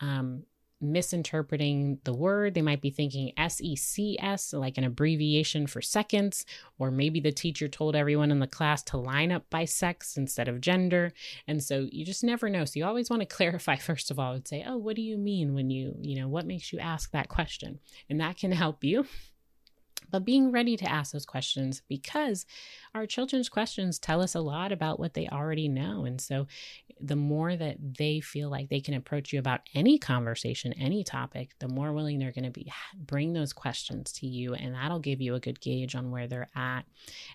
um, 0.00 0.44
misinterpreting 0.82 1.98
the 2.04 2.12
word. 2.12 2.54
They 2.54 2.62
might 2.62 2.82
be 2.82 2.90
thinking 2.90 3.32
SECS, 3.38 4.52
like 4.52 4.76
an 4.76 4.84
abbreviation 4.84 5.66
for 5.66 5.80
seconds, 5.80 6.44
or 6.78 6.90
maybe 6.90 7.20
the 7.20 7.32
teacher 7.32 7.68
told 7.68 7.94
everyone 7.94 8.30
in 8.30 8.40
the 8.40 8.46
class 8.46 8.82
to 8.84 8.96
line 8.96 9.32
up 9.32 9.48
by 9.48 9.64
sex 9.64 10.16
instead 10.16 10.48
of 10.48 10.60
gender. 10.60 11.12
And 11.46 11.62
so 11.62 11.86
you 11.90 12.04
just 12.04 12.24
never 12.24 12.50
know. 12.50 12.64
So 12.64 12.72
you 12.74 12.84
always 12.84 13.08
want 13.08 13.20
to 13.20 13.26
clarify, 13.26 13.76
first 13.76 14.10
of 14.10 14.18
all, 14.18 14.32
and 14.32 14.46
say, 14.46 14.64
oh, 14.66 14.76
what 14.76 14.96
do 14.96 15.02
you 15.02 15.16
mean 15.16 15.54
when 15.54 15.70
you, 15.70 15.94
you 16.00 16.20
know, 16.20 16.28
what 16.28 16.46
makes 16.46 16.72
you 16.72 16.80
ask 16.80 17.12
that 17.12 17.28
question? 17.28 17.78
And 18.10 18.20
that 18.20 18.36
can 18.36 18.52
help 18.52 18.82
you 18.82 19.06
but 20.12 20.24
being 20.24 20.52
ready 20.52 20.76
to 20.76 20.88
ask 20.88 21.12
those 21.12 21.26
questions 21.26 21.82
because 21.88 22.46
our 22.94 23.06
children's 23.06 23.48
questions 23.48 23.98
tell 23.98 24.20
us 24.20 24.34
a 24.34 24.40
lot 24.40 24.70
about 24.70 25.00
what 25.00 25.14
they 25.14 25.26
already 25.26 25.68
know. 25.68 26.04
And 26.04 26.20
so 26.20 26.46
the 27.00 27.16
more 27.16 27.56
that 27.56 27.78
they 27.80 28.20
feel 28.20 28.50
like 28.50 28.68
they 28.68 28.80
can 28.80 28.94
approach 28.94 29.32
you 29.32 29.38
about 29.38 29.62
any 29.74 29.98
conversation, 29.98 30.72
any 30.74 31.02
topic, 31.02 31.52
the 31.58 31.66
more 31.66 31.92
willing 31.92 32.18
they're 32.18 32.30
going 32.30 32.44
to 32.44 32.50
be 32.50 32.70
bring 32.94 33.32
those 33.32 33.52
questions 33.52 34.12
to 34.12 34.26
you 34.26 34.54
and 34.54 34.74
that'll 34.74 35.00
give 35.00 35.20
you 35.20 35.34
a 35.34 35.40
good 35.40 35.60
gauge 35.60 35.94
on 35.94 36.10
where 36.10 36.28
they're 36.28 36.50
at. 36.54 36.82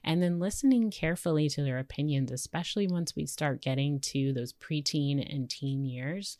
And 0.03 0.21
then 0.21 0.39
listening 0.39 0.91
carefully 0.91 1.49
to 1.49 1.63
their 1.63 1.79
opinions, 1.79 2.31
especially 2.31 2.87
once 2.87 3.15
we 3.15 3.25
start 3.25 3.61
getting 3.61 3.99
to 4.01 4.31
those 4.31 4.53
preteen 4.53 5.27
and 5.33 5.49
teen 5.49 5.83
years, 5.83 6.37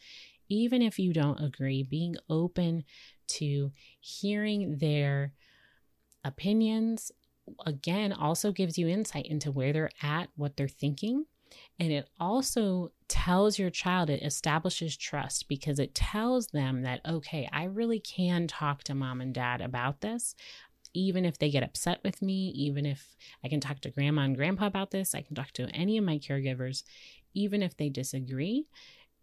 even 0.50 0.82
if 0.82 1.00
you 1.00 1.14
don't 1.14 1.44
agree, 1.44 1.84
being 1.84 2.16
open 2.30 2.84
to 3.28 3.72
hearing 4.00 4.78
their 4.78 5.34
opinions 6.28 7.12
again 7.66 8.12
also 8.12 8.52
gives 8.52 8.78
you 8.78 8.88
insight 8.88 9.26
into 9.26 9.52
where 9.52 9.74
they're 9.74 9.92
at, 10.02 10.30
what 10.36 10.58
they're 10.58 10.68
thinking. 10.68 11.26
And 11.80 11.92
it 11.92 12.10
also 12.20 12.92
tells 13.08 13.58
your 13.58 13.70
child, 13.70 14.10
it 14.10 14.22
establishes 14.22 14.98
trust 14.98 15.48
because 15.48 15.80
it 15.80 15.96
tells 15.96 16.48
them 16.48 16.82
that, 16.82 17.02
okay, 17.08 17.48
I 17.52 17.64
really 17.66 18.00
can 18.00 18.48
talk 18.48 18.84
to 18.84 18.96
mom 18.96 19.22
and 19.22 19.34
dad 19.34 19.62
about 19.62 20.02
this. 20.02 20.36
Even 20.94 21.26
if 21.26 21.38
they 21.38 21.50
get 21.50 21.64
upset 21.64 22.00
with 22.04 22.22
me, 22.22 22.50
even 22.56 22.86
if 22.86 23.16
I 23.44 23.48
can 23.48 23.60
talk 23.60 23.80
to 23.82 23.92
grandma 23.92 24.24
and 24.24 24.36
grandpa 24.36 24.66
about 24.66 24.92
this, 24.92 25.16
I 25.16 25.22
can 25.22 25.36
talk 25.36 25.52
to 25.54 25.70
any 25.70 25.98
of 25.98 26.04
my 26.04 26.18
caregivers, 26.18 26.84
even 27.34 27.62
if 27.62 27.78
they 27.78 27.90
disagree. 27.90 28.68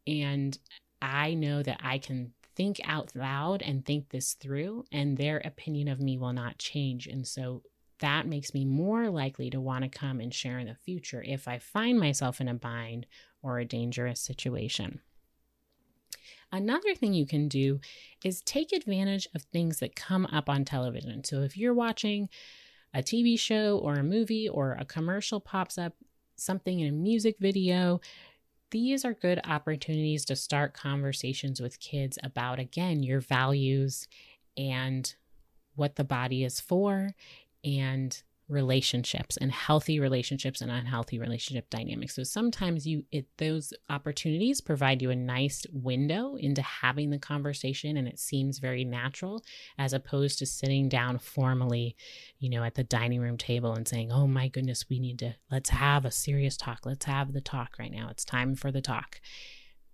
And 0.06 0.56
I 1.02 1.34
know 1.34 1.62
that 1.62 1.80
I 1.82 1.98
can 1.98 2.32
think 2.56 2.80
out 2.84 3.14
loud 3.14 3.62
and 3.62 3.84
think 3.84 4.10
this 4.10 4.34
through, 4.34 4.84
and 4.92 5.16
their 5.16 5.38
opinion 5.38 5.88
of 5.88 6.00
me 6.00 6.16
will 6.16 6.32
not 6.32 6.58
change. 6.58 7.06
And 7.06 7.26
so 7.26 7.62
that 8.00 8.26
makes 8.26 8.54
me 8.54 8.64
more 8.64 9.08
likely 9.10 9.50
to 9.50 9.60
want 9.60 9.84
to 9.84 9.98
come 9.98 10.20
and 10.20 10.32
share 10.32 10.58
in 10.58 10.66
the 10.66 10.74
future 10.74 11.22
if 11.26 11.46
I 11.48 11.58
find 11.58 11.98
myself 11.98 12.40
in 12.40 12.48
a 12.48 12.54
bind 12.54 13.06
or 13.42 13.58
a 13.58 13.64
dangerous 13.64 14.20
situation. 14.20 15.00
Another 16.52 16.94
thing 16.94 17.14
you 17.14 17.26
can 17.26 17.48
do 17.48 17.80
is 18.24 18.40
take 18.42 18.72
advantage 18.72 19.28
of 19.34 19.42
things 19.42 19.80
that 19.80 19.96
come 19.96 20.26
up 20.26 20.48
on 20.48 20.64
television. 20.64 21.24
So 21.24 21.42
if 21.42 21.56
you're 21.56 21.74
watching 21.74 22.28
a 22.92 23.02
TV 23.02 23.38
show 23.38 23.78
or 23.78 23.94
a 23.94 24.04
movie 24.04 24.48
or 24.48 24.72
a 24.72 24.84
commercial 24.84 25.40
pops 25.40 25.76
up, 25.76 25.94
something 26.36 26.80
in 26.80 26.88
a 26.88 26.92
music 26.92 27.36
video. 27.40 28.00
These 28.70 29.04
are 29.04 29.14
good 29.14 29.40
opportunities 29.44 30.24
to 30.26 30.36
start 30.36 30.74
conversations 30.74 31.60
with 31.60 31.80
kids 31.80 32.18
about, 32.22 32.58
again, 32.58 33.02
your 33.02 33.20
values 33.20 34.08
and 34.56 35.14
what 35.76 35.96
the 35.96 36.04
body 36.04 36.44
is 36.44 36.60
for 36.60 37.14
and 37.64 38.22
relationships 38.48 39.36
and 39.38 39.50
healthy 39.50 39.98
relationships 39.98 40.60
and 40.60 40.70
unhealthy 40.70 41.18
relationship 41.18 41.70
dynamics. 41.70 42.14
So 42.14 42.22
sometimes 42.22 42.86
you 42.86 43.04
it 43.10 43.26
those 43.38 43.72
opportunities 43.88 44.60
provide 44.60 45.00
you 45.00 45.10
a 45.10 45.16
nice 45.16 45.64
window 45.72 46.36
into 46.36 46.60
having 46.60 47.10
the 47.10 47.18
conversation 47.18 47.96
and 47.96 48.06
it 48.06 48.18
seems 48.18 48.58
very 48.58 48.84
natural 48.84 49.42
as 49.78 49.94
opposed 49.94 50.38
to 50.40 50.46
sitting 50.46 50.88
down 50.88 51.18
formally, 51.18 51.96
you 52.38 52.50
know, 52.50 52.62
at 52.62 52.74
the 52.74 52.84
dining 52.84 53.20
room 53.20 53.38
table 53.38 53.72
and 53.72 53.88
saying, 53.88 54.12
"Oh 54.12 54.26
my 54.26 54.48
goodness, 54.48 54.90
we 54.90 54.98
need 54.98 55.18
to 55.20 55.34
let's 55.50 55.70
have 55.70 56.04
a 56.04 56.10
serious 56.10 56.56
talk. 56.56 56.84
Let's 56.84 57.06
have 57.06 57.32
the 57.32 57.40
talk 57.40 57.78
right 57.78 57.92
now. 57.92 58.08
It's 58.10 58.24
time 58.24 58.56
for 58.56 58.70
the 58.70 58.82
talk." 58.82 59.20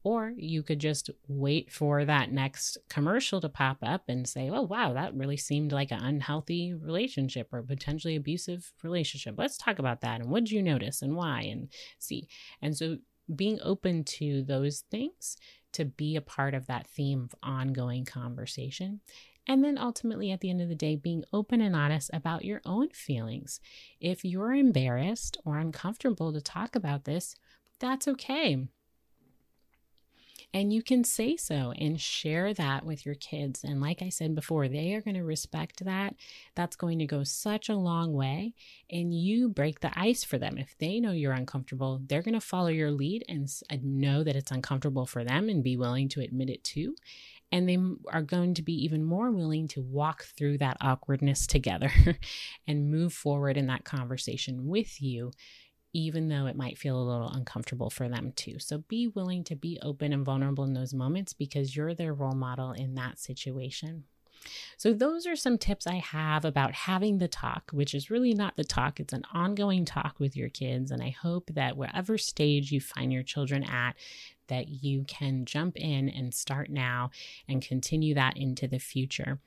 Or 0.02 0.32
you 0.34 0.62
could 0.62 0.78
just 0.78 1.10
wait 1.28 1.70
for 1.70 2.04
that 2.04 2.32
next 2.32 2.78
commercial 2.88 3.40
to 3.42 3.50
pop 3.50 3.78
up 3.82 4.04
and 4.08 4.26
say, 4.26 4.48
oh, 4.48 4.62
wow, 4.62 4.94
that 4.94 5.14
really 5.14 5.36
seemed 5.36 5.72
like 5.72 5.90
an 5.90 6.02
unhealthy 6.02 6.72
relationship 6.72 7.48
or 7.52 7.62
potentially 7.62 8.16
abusive 8.16 8.72
relationship. 8.82 9.34
Let's 9.36 9.58
talk 9.58 9.78
about 9.78 10.00
that. 10.00 10.20
And 10.20 10.30
what 10.30 10.44
did 10.44 10.52
you 10.52 10.62
notice 10.62 11.02
and 11.02 11.16
why? 11.16 11.42
And 11.42 11.68
see. 11.98 12.28
And 12.62 12.74
so 12.74 12.96
being 13.34 13.58
open 13.62 14.04
to 14.04 14.42
those 14.42 14.84
things 14.90 15.36
to 15.72 15.84
be 15.84 16.16
a 16.16 16.22
part 16.22 16.54
of 16.54 16.66
that 16.66 16.86
theme 16.86 17.22
of 17.22 17.34
ongoing 17.42 18.06
conversation. 18.06 19.00
And 19.46 19.62
then 19.62 19.78
ultimately, 19.78 20.30
at 20.30 20.40
the 20.40 20.50
end 20.50 20.60
of 20.60 20.68
the 20.68 20.74
day, 20.74 20.96
being 20.96 21.24
open 21.32 21.60
and 21.60 21.76
honest 21.76 22.10
about 22.12 22.44
your 22.44 22.60
own 22.64 22.90
feelings. 22.90 23.60
If 24.00 24.24
you're 24.24 24.54
embarrassed 24.54 25.38
or 25.44 25.58
uncomfortable 25.58 26.32
to 26.32 26.40
talk 26.40 26.74
about 26.74 27.04
this, 27.04 27.34
that's 27.78 28.06
okay 28.08 28.68
and 30.52 30.72
you 30.72 30.82
can 30.82 31.04
say 31.04 31.36
so 31.36 31.72
and 31.78 32.00
share 32.00 32.52
that 32.54 32.84
with 32.84 33.06
your 33.06 33.14
kids. 33.14 33.62
And 33.62 33.80
like 33.80 34.02
I 34.02 34.08
said 34.08 34.34
before, 34.34 34.66
they 34.66 34.94
are 34.94 35.00
going 35.00 35.14
to 35.14 35.22
respect 35.22 35.84
that. 35.84 36.16
That's 36.56 36.76
going 36.76 36.98
to 36.98 37.06
go 37.06 37.22
such 37.22 37.68
a 37.68 37.76
long 37.76 38.12
way. 38.12 38.54
And 38.90 39.14
you 39.14 39.48
break 39.48 39.80
the 39.80 39.96
ice 39.98 40.24
for 40.24 40.38
them. 40.38 40.58
If 40.58 40.76
they 40.78 40.98
know 40.98 41.12
you're 41.12 41.32
uncomfortable, 41.32 42.00
they're 42.04 42.22
going 42.22 42.34
to 42.34 42.40
follow 42.40 42.68
your 42.68 42.90
lead 42.90 43.24
and 43.28 43.48
uh, 43.70 43.76
know 43.82 44.24
that 44.24 44.36
it's 44.36 44.50
uncomfortable 44.50 45.06
for 45.06 45.22
them 45.22 45.48
and 45.48 45.62
be 45.62 45.76
willing 45.76 46.08
to 46.10 46.20
admit 46.20 46.50
it 46.50 46.64
too 46.64 46.96
and 47.52 47.68
they 47.68 47.78
are 48.12 48.22
going 48.22 48.54
to 48.54 48.62
be 48.62 48.84
even 48.84 49.04
more 49.04 49.30
willing 49.30 49.66
to 49.66 49.82
walk 49.82 50.22
through 50.36 50.58
that 50.58 50.76
awkwardness 50.80 51.46
together 51.48 51.90
and 52.66 52.90
move 52.90 53.12
forward 53.12 53.56
in 53.56 53.66
that 53.66 53.84
conversation 53.84 54.68
with 54.68 55.02
you 55.02 55.32
even 55.92 56.28
though 56.28 56.46
it 56.46 56.56
might 56.56 56.78
feel 56.78 57.00
a 57.00 57.10
little 57.10 57.30
uncomfortable 57.30 57.90
for 57.90 58.08
them 58.08 58.32
too. 58.36 58.58
So 58.58 58.78
be 58.78 59.08
willing 59.08 59.44
to 59.44 59.56
be 59.56 59.78
open 59.82 60.12
and 60.12 60.24
vulnerable 60.24 60.64
in 60.64 60.74
those 60.74 60.94
moments 60.94 61.32
because 61.32 61.74
you're 61.74 61.94
their 61.94 62.14
role 62.14 62.34
model 62.34 62.72
in 62.72 62.94
that 62.94 63.18
situation. 63.18 64.04
So, 64.76 64.92
those 64.92 65.26
are 65.26 65.36
some 65.36 65.58
tips 65.58 65.86
I 65.86 65.96
have 65.96 66.44
about 66.44 66.72
having 66.72 67.18
the 67.18 67.28
talk, 67.28 67.70
which 67.72 67.94
is 67.94 68.10
really 68.10 68.34
not 68.34 68.56
the 68.56 68.64
talk, 68.64 69.00
it's 69.00 69.12
an 69.12 69.24
ongoing 69.32 69.84
talk 69.84 70.16
with 70.18 70.36
your 70.36 70.48
kids. 70.48 70.90
And 70.90 71.02
I 71.02 71.10
hope 71.10 71.50
that 71.54 71.76
wherever 71.76 72.16
stage 72.16 72.72
you 72.72 72.80
find 72.80 73.12
your 73.12 73.22
children 73.22 73.64
at, 73.64 73.94
that 74.48 74.68
you 74.68 75.04
can 75.04 75.44
jump 75.44 75.76
in 75.76 76.08
and 76.08 76.34
start 76.34 76.70
now 76.70 77.10
and 77.48 77.62
continue 77.62 78.14
that 78.14 78.36
into 78.36 78.66
the 78.66 78.80
future. 78.80 79.40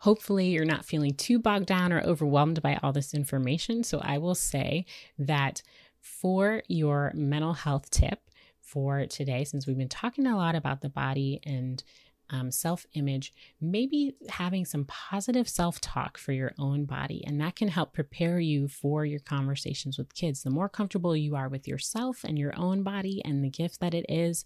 Hopefully, 0.00 0.48
you're 0.48 0.64
not 0.64 0.84
feeling 0.84 1.14
too 1.14 1.38
bogged 1.38 1.66
down 1.66 1.92
or 1.92 2.00
overwhelmed 2.00 2.62
by 2.62 2.78
all 2.82 2.92
this 2.92 3.14
information. 3.14 3.84
So, 3.84 4.00
I 4.02 4.18
will 4.18 4.34
say 4.34 4.86
that 5.18 5.62
for 6.00 6.62
your 6.68 7.12
mental 7.14 7.52
health 7.52 7.90
tip 7.90 8.20
for 8.60 9.06
today, 9.06 9.44
since 9.44 9.66
we've 9.66 9.78
been 9.78 9.88
talking 9.88 10.26
a 10.26 10.36
lot 10.36 10.54
about 10.54 10.80
the 10.80 10.88
body 10.88 11.40
and 11.44 11.82
um, 12.30 12.50
self 12.50 12.84
image, 12.94 13.32
maybe 13.60 14.14
having 14.28 14.64
some 14.64 14.84
positive 14.84 15.48
self 15.48 15.80
talk 15.80 16.18
for 16.18 16.32
your 16.32 16.52
own 16.58 16.84
body. 16.84 17.24
And 17.26 17.40
that 17.40 17.56
can 17.56 17.68
help 17.68 17.94
prepare 17.94 18.38
you 18.38 18.68
for 18.68 19.04
your 19.04 19.20
conversations 19.20 19.96
with 19.96 20.14
kids. 20.14 20.42
The 20.42 20.50
more 20.50 20.68
comfortable 20.68 21.16
you 21.16 21.36
are 21.36 21.48
with 21.48 21.66
yourself 21.66 22.24
and 22.24 22.38
your 22.38 22.52
own 22.56 22.82
body 22.82 23.22
and 23.24 23.42
the 23.42 23.48
gift 23.48 23.80
that 23.80 23.94
it 23.94 24.06
is, 24.08 24.44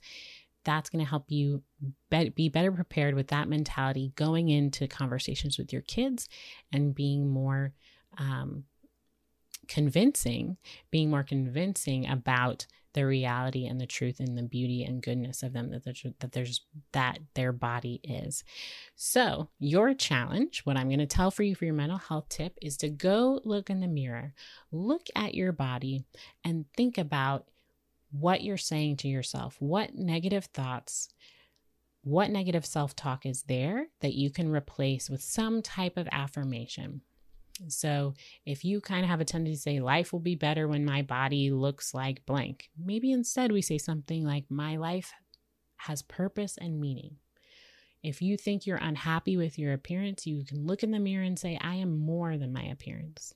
that's 0.65 0.91
going 0.91 1.05
to 1.05 1.11
help 1.11 1.25
you 1.29 1.63
be, 2.09 2.29
be 2.29 2.49
better 2.49 2.71
prepared 2.71 3.15
with 3.15 3.29
that 3.29 3.49
mentality 3.49 4.13
going 4.15 4.49
into 4.49 4.87
conversations 4.87 5.59
with 5.59 5.73
your 5.73 5.83
kids 5.83 6.29
and 6.73 6.95
being 6.95 7.29
more 7.29 7.73
um, 8.19 8.65
convincing, 9.69 10.57
being 10.91 11.11
more 11.11 11.23
convincing 11.23 12.09
about 12.09 12.67
the 12.95 13.07
reality 13.07 13.67
and 13.67 13.81
the 13.81 13.87
truth 13.87 14.21
and 14.21 14.37
the 14.37 14.43
beauty 14.43 14.85
and 14.85 15.03
goodness 15.03 15.43
of 15.43 15.55
them 15.55 15.71
that 15.71 15.83
there's, 15.85 16.05
that 16.21 16.33
there's 16.33 16.61
that 16.93 17.19
their 17.35 17.53
body 17.53 18.01
is. 18.05 18.45
So, 18.97 19.49
your 19.59 19.95
challenge, 19.95 20.61
what 20.65 20.77
I'm 20.77 20.89
going 20.89 20.99
to 20.99 21.07
tell 21.07 21.31
for 21.31 21.43
you 21.43 21.55
for 21.55 21.65
your 21.65 21.75
mental 21.75 21.99
health 21.99 22.29
tip 22.29 22.59
is 22.61 22.77
to 22.79 22.91
go 22.91 23.41
look 23.45 23.71
in 23.71 23.81
the 23.81 23.89
mirror, 23.89 24.35
look 24.71 25.07
at 25.17 25.35
your 25.35 25.53
body 25.53 26.05
and 26.45 26.67
think 26.77 26.99
about 26.99 27.47
what 28.11 28.43
you're 28.43 28.59
saying 28.59 28.99
to 28.99 29.09
yourself. 29.09 29.57
What 29.59 29.95
negative 29.95 30.45
thoughts 30.47 31.09
what 32.05 32.31
negative 32.31 32.67
self 32.67 32.97
talk 32.97 33.25
is 33.25 33.43
there 33.45 33.87
that 34.01 34.15
you 34.15 34.31
can 34.31 34.51
replace 34.51 35.09
with 35.09 35.23
some 35.23 35.63
type 35.63 35.97
of 35.97 36.09
affirmation? 36.11 37.03
So, 37.69 38.15
if 38.47 38.65
you 38.65 38.81
kind 38.81 39.05
of 39.05 39.11
have 39.11 39.21
a 39.21 39.25
tendency 39.25 39.57
to 39.57 39.61
say, 39.61 39.81
life 39.81 40.13
will 40.13 40.21
be 40.21 40.35
better 40.35 40.67
when 40.67 40.85
my 40.85 41.03
body 41.03 41.51
looks 41.51 41.95
like 41.95 42.27
blank, 42.27 42.71
maybe 42.79 43.13
instead 43.13 43.53
we 43.53 43.63
say 43.63 43.79
something 43.79 44.25
like, 44.25 44.45
my 44.51 44.77
life 44.77 45.13
has 45.77 46.03
purpose 46.03 46.57
and 46.61 46.81
meaning. 46.81 47.17
If 48.03 48.21
you 48.21 48.37
think 48.37 48.67
you're 48.67 48.79
unhappy 48.79 49.37
with 49.37 49.59
your 49.59 49.73
appearance, 49.73 50.27
you 50.27 50.45
can 50.45 50.67
look 50.67 50.83
in 50.83 50.91
the 50.91 50.99
mirror 50.99 51.23
and 51.23 51.39
say, 51.39 51.59
I 51.61 51.77
am 51.77 51.99
more 51.99 52.37
than 52.37 52.53
my 52.53 52.65
appearance. 52.65 53.33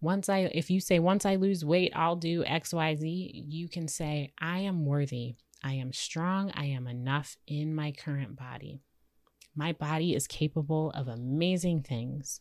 Once 0.00 0.28
I, 0.28 0.50
if 0.54 0.70
you 0.70 0.80
say, 0.80 0.98
once 0.98 1.24
I 1.24 1.36
lose 1.36 1.64
weight, 1.64 1.92
I'll 1.94 2.16
do 2.16 2.44
XYZ, 2.44 3.30
you 3.32 3.68
can 3.68 3.88
say, 3.88 4.32
I 4.38 4.60
am 4.60 4.84
worthy. 4.84 5.34
I 5.62 5.74
am 5.74 5.92
strong. 5.92 6.52
I 6.54 6.66
am 6.66 6.86
enough 6.86 7.36
in 7.46 7.74
my 7.74 7.92
current 7.92 8.36
body. 8.36 8.82
My 9.54 9.72
body 9.72 10.14
is 10.14 10.26
capable 10.26 10.90
of 10.90 11.06
amazing 11.06 11.82
things. 11.82 12.40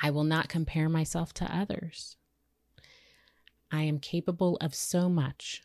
I 0.00 0.10
will 0.10 0.24
not 0.24 0.48
compare 0.48 0.88
myself 0.88 1.34
to 1.34 1.56
others. 1.56 2.16
I 3.70 3.82
am 3.82 3.98
capable 3.98 4.56
of 4.60 4.74
so 4.74 5.08
much. 5.08 5.62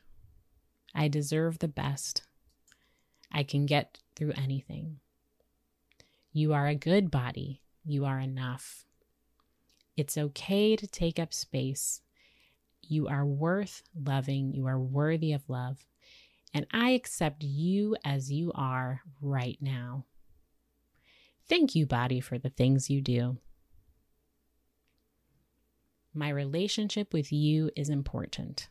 I 0.94 1.08
deserve 1.08 1.60
the 1.60 1.68
best. 1.68 2.24
I 3.32 3.44
can 3.44 3.66
get 3.66 4.00
through 4.16 4.34
anything. 4.36 5.00
You 6.32 6.54
are 6.54 6.68
a 6.68 6.76
good 6.76 7.10
body. 7.10 7.62
You 7.86 8.06
are 8.06 8.20
enough. 8.20 8.86
It's 9.96 10.18
okay 10.18 10.76
to 10.76 10.88
take 10.88 11.20
up 11.20 11.34
space. 11.34 12.02
You 12.82 13.08
are 13.08 13.26
worth 13.26 13.84
loving. 13.96 14.54
You 14.54 14.68
are 14.68 14.80
worthy 14.80 15.32
of 15.32 15.48
love. 15.48 15.86
And 16.54 16.68
I 16.72 16.92
accept 16.92 17.44
you 17.44 17.96
as 18.06 18.32
you 18.32 18.52
are 18.54 19.02
right 19.22 19.58
now. 19.60 20.06
Thank 21.50 21.76
you, 21.76 21.86
body, 21.86 22.20
for 22.20 22.38
the 22.38 22.50
things 22.50 22.90
you 22.90 23.02
do. 23.02 23.38
My 26.14 26.30
relationship 26.30 27.12
with 27.12 27.32
you 27.32 27.72
is 27.76 27.90
important. 27.90 28.70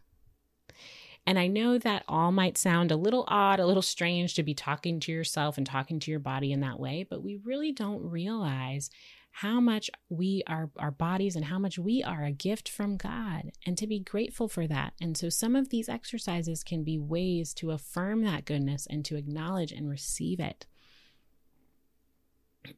And 1.27 1.39
I 1.39 1.47
know 1.47 1.79
that 1.79 2.05
all 2.09 2.33
might 2.33 2.59
sound 2.59 2.91
a 2.91 2.97
little 2.97 3.25
odd, 3.29 3.61
a 3.61 3.67
little 3.67 3.83
strange 3.83 4.35
to 4.35 4.43
be 4.43 4.55
talking 4.55 4.99
to 5.01 5.13
yourself 5.13 5.57
and 5.57 5.67
talking 5.67 6.01
to 6.01 6.11
your 6.11 6.21
body 6.21 6.53
in 6.53 6.61
that 6.61 6.81
way, 6.81 7.07
but 7.09 7.23
we 7.23 7.37
really 7.37 7.73
don't 7.73 8.03
realize 8.03 8.91
how 9.33 9.61
much 9.61 9.91
we 10.11 10.43
are 10.47 10.71
our 10.79 10.91
bodies 10.91 11.37
and 11.37 11.47
how 11.47 11.59
much 11.59 11.79
we 11.79 12.03
are 12.03 12.23
a 12.23 12.33
gift 12.33 12.69
from 12.69 12.97
God 12.97 13.51
and 13.67 13.79
to 13.79 13.87
be 13.87 13.99
grateful 13.99 14.47
for 14.47 14.67
that. 14.67 14.93
And 15.01 15.17
so 15.17 15.31
some 15.31 15.57
of 15.57 15.71
these 15.71 15.89
exercises 15.89 16.63
can 16.63 16.85
be 16.85 16.99
ways 16.99 17.55
to 17.55 17.71
affirm 17.71 18.23
that 18.23 18.45
goodness 18.45 18.87
and 18.89 19.05
to 19.07 19.17
acknowledge 19.17 19.73
and 19.73 19.89
receive 19.89 20.39
it. 20.39 20.67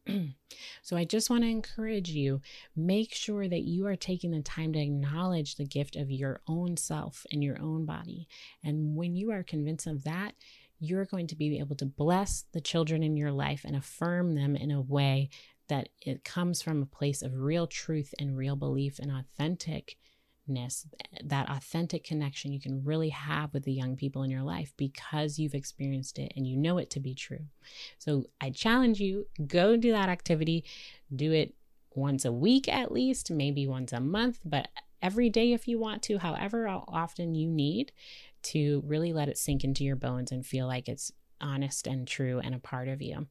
so 0.82 0.96
I 0.96 1.04
just 1.04 1.28
want 1.28 1.42
to 1.42 1.48
encourage 1.48 2.10
you 2.10 2.40
make 2.74 3.12
sure 3.12 3.48
that 3.48 3.62
you 3.62 3.86
are 3.86 3.96
taking 3.96 4.30
the 4.30 4.40
time 4.40 4.72
to 4.72 4.80
acknowledge 4.80 5.56
the 5.56 5.66
gift 5.66 5.96
of 5.96 6.10
your 6.10 6.40
own 6.46 6.76
self 6.76 7.26
and 7.32 7.42
your 7.42 7.60
own 7.60 7.84
body. 7.84 8.28
And 8.62 8.96
when 8.96 9.16
you 9.16 9.32
are 9.32 9.42
convinced 9.42 9.88
of 9.88 10.04
that, 10.04 10.34
you're 10.80 11.04
going 11.04 11.26
to 11.28 11.36
be 11.36 11.58
able 11.58 11.76
to 11.76 11.86
bless 11.86 12.44
the 12.52 12.60
children 12.60 13.02
in 13.02 13.16
your 13.16 13.32
life 13.32 13.62
and 13.64 13.76
affirm 13.76 14.34
them 14.34 14.56
in 14.56 14.70
a 14.70 14.80
way 14.80 15.30
that 15.68 15.88
it 16.00 16.24
comes 16.24 16.62
from 16.62 16.82
a 16.82 16.86
place 16.86 17.22
of 17.22 17.34
real 17.34 17.66
truth 17.66 18.14
and 18.18 18.36
real 18.36 18.56
belief 18.56 18.98
and 18.98 19.10
authentic 19.10 19.96
that 20.46 21.48
authentic 21.48 22.04
connection 22.04 22.52
you 22.52 22.60
can 22.60 22.84
really 22.84 23.08
have 23.08 23.54
with 23.54 23.64
the 23.64 23.72
young 23.72 23.96
people 23.96 24.22
in 24.22 24.30
your 24.30 24.42
life 24.42 24.74
because 24.76 25.38
you've 25.38 25.54
experienced 25.54 26.18
it 26.18 26.32
and 26.36 26.46
you 26.46 26.56
know 26.56 26.78
it 26.78 26.90
to 26.90 27.00
be 27.00 27.14
true. 27.14 27.46
So 27.98 28.24
I 28.40 28.50
challenge 28.50 29.00
you 29.00 29.26
go 29.46 29.76
do 29.76 29.92
that 29.92 30.08
activity, 30.08 30.64
do 31.14 31.32
it 31.32 31.54
once 31.94 32.24
a 32.24 32.32
week 32.32 32.68
at 32.68 32.92
least, 32.92 33.30
maybe 33.30 33.66
once 33.66 33.92
a 33.92 34.00
month, 34.00 34.40
but 34.44 34.68
every 35.00 35.30
day 35.30 35.52
if 35.52 35.66
you 35.66 35.78
want 35.78 36.02
to, 36.02 36.18
however 36.18 36.68
often 36.68 37.34
you 37.34 37.48
need 37.48 37.92
to 38.42 38.82
really 38.86 39.12
let 39.12 39.28
it 39.28 39.38
sink 39.38 39.64
into 39.64 39.84
your 39.84 39.96
bones 39.96 40.30
and 40.30 40.44
feel 40.44 40.66
like 40.66 40.88
it's 40.88 41.10
honest 41.40 41.86
and 41.86 42.06
true 42.06 42.40
and 42.40 42.54
a 42.54 42.58
part 42.58 42.88
of 42.88 43.00
you. 43.00 43.26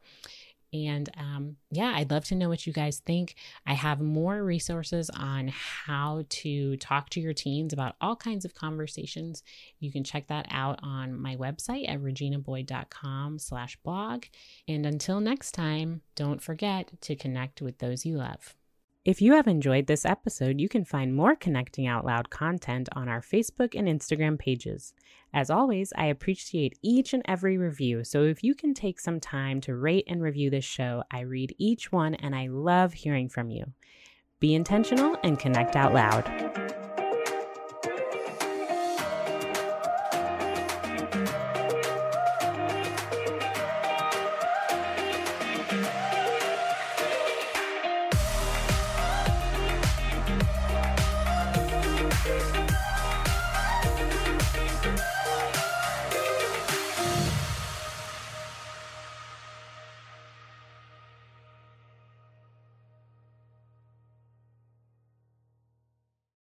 And 0.74 1.10
um, 1.18 1.58
yeah, 1.72 1.94
I'd 1.96 2.10
love 2.10 2.26
to 2.26 2.36
know 2.36 2.50
what 2.50 2.66
you 2.66 2.74
guys 2.74 3.00
think. 3.00 3.36
I 3.66 3.74
have 3.74 4.02
more 4.02 4.44
resources 4.44 5.10
on 5.12 5.50
how 5.50 6.26
to 6.28 6.78
talk 6.78 7.10
to 7.12 7.22
your 7.22 7.34
teens 7.34 7.74
about 7.74 7.96
all 8.02 8.16
kinds 8.16 8.44
of 8.44 8.56
conversations. 8.56 9.44
You 9.80 9.92
can 9.92 10.04
check 10.04 10.28
that 10.28 10.48
out 10.50 10.80
on 10.82 11.20
my 11.20 11.36
website 11.36 11.88
at 11.88 12.02
reginaboyd.com 12.02 13.40
slash 13.40 13.78
blog. 13.84 14.26
And 14.68 14.86
until 14.86 15.20
next 15.20 15.52
time, 15.52 16.02
don't 16.16 16.42
forget 16.42 16.90
to 17.02 17.16
connect 17.16 17.62
with 17.62 17.78
those 17.78 18.06
you 18.06 18.18
love. 18.18 18.56
If 19.06 19.22
you 19.22 19.34
have 19.34 19.48
enjoyed 19.48 19.88
this 19.88 20.06
episode, 20.06 20.62
you 20.62 20.70
can 20.70 20.86
find 20.86 21.14
more 21.14 21.36
Connecting 21.36 21.86
Out 21.86 22.06
Loud 22.06 22.30
content 22.30 22.88
on 22.96 23.10
our 23.10 23.20
Facebook 23.20 23.78
and 23.78 23.86
Instagram 23.86 24.40
pages. 24.40 24.94
As 25.34 25.50
always, 25.50 25.92
I 25.98 26.06
appreciate 26.06 26.80
each 26.82 27.14
and 27.14 27.22
every 27.26 27.58
review, 27.58 28.06
so 28.06 28.24
if 28.24 28.46
you 28.46 28.56
can 28.56 28.74
take 28.74 29.02
some 29.02 29.20
time 29.20 29.60
to 29.62 29.76
rate 29.76 30.06
and 30.08 30.22
review 30.22 30.50
this 30.50 30.64
show, 30.64 31.04
I 31.12 31.22
read 31.22 31.54
each 31.58 31.92
one 31.92 32.16
and 32.16 32.34
I 32.34 32.48
love 32.48 32.94
hearing 32.94 33.28
from 33.28 33.50
you. 33.50 33.74
Be 34.40 34.56
intentional 34.56 35.18
and 35.22 35.38
connect 35.38 35.76
out 35.76 35.94
loud. 35.94 36.73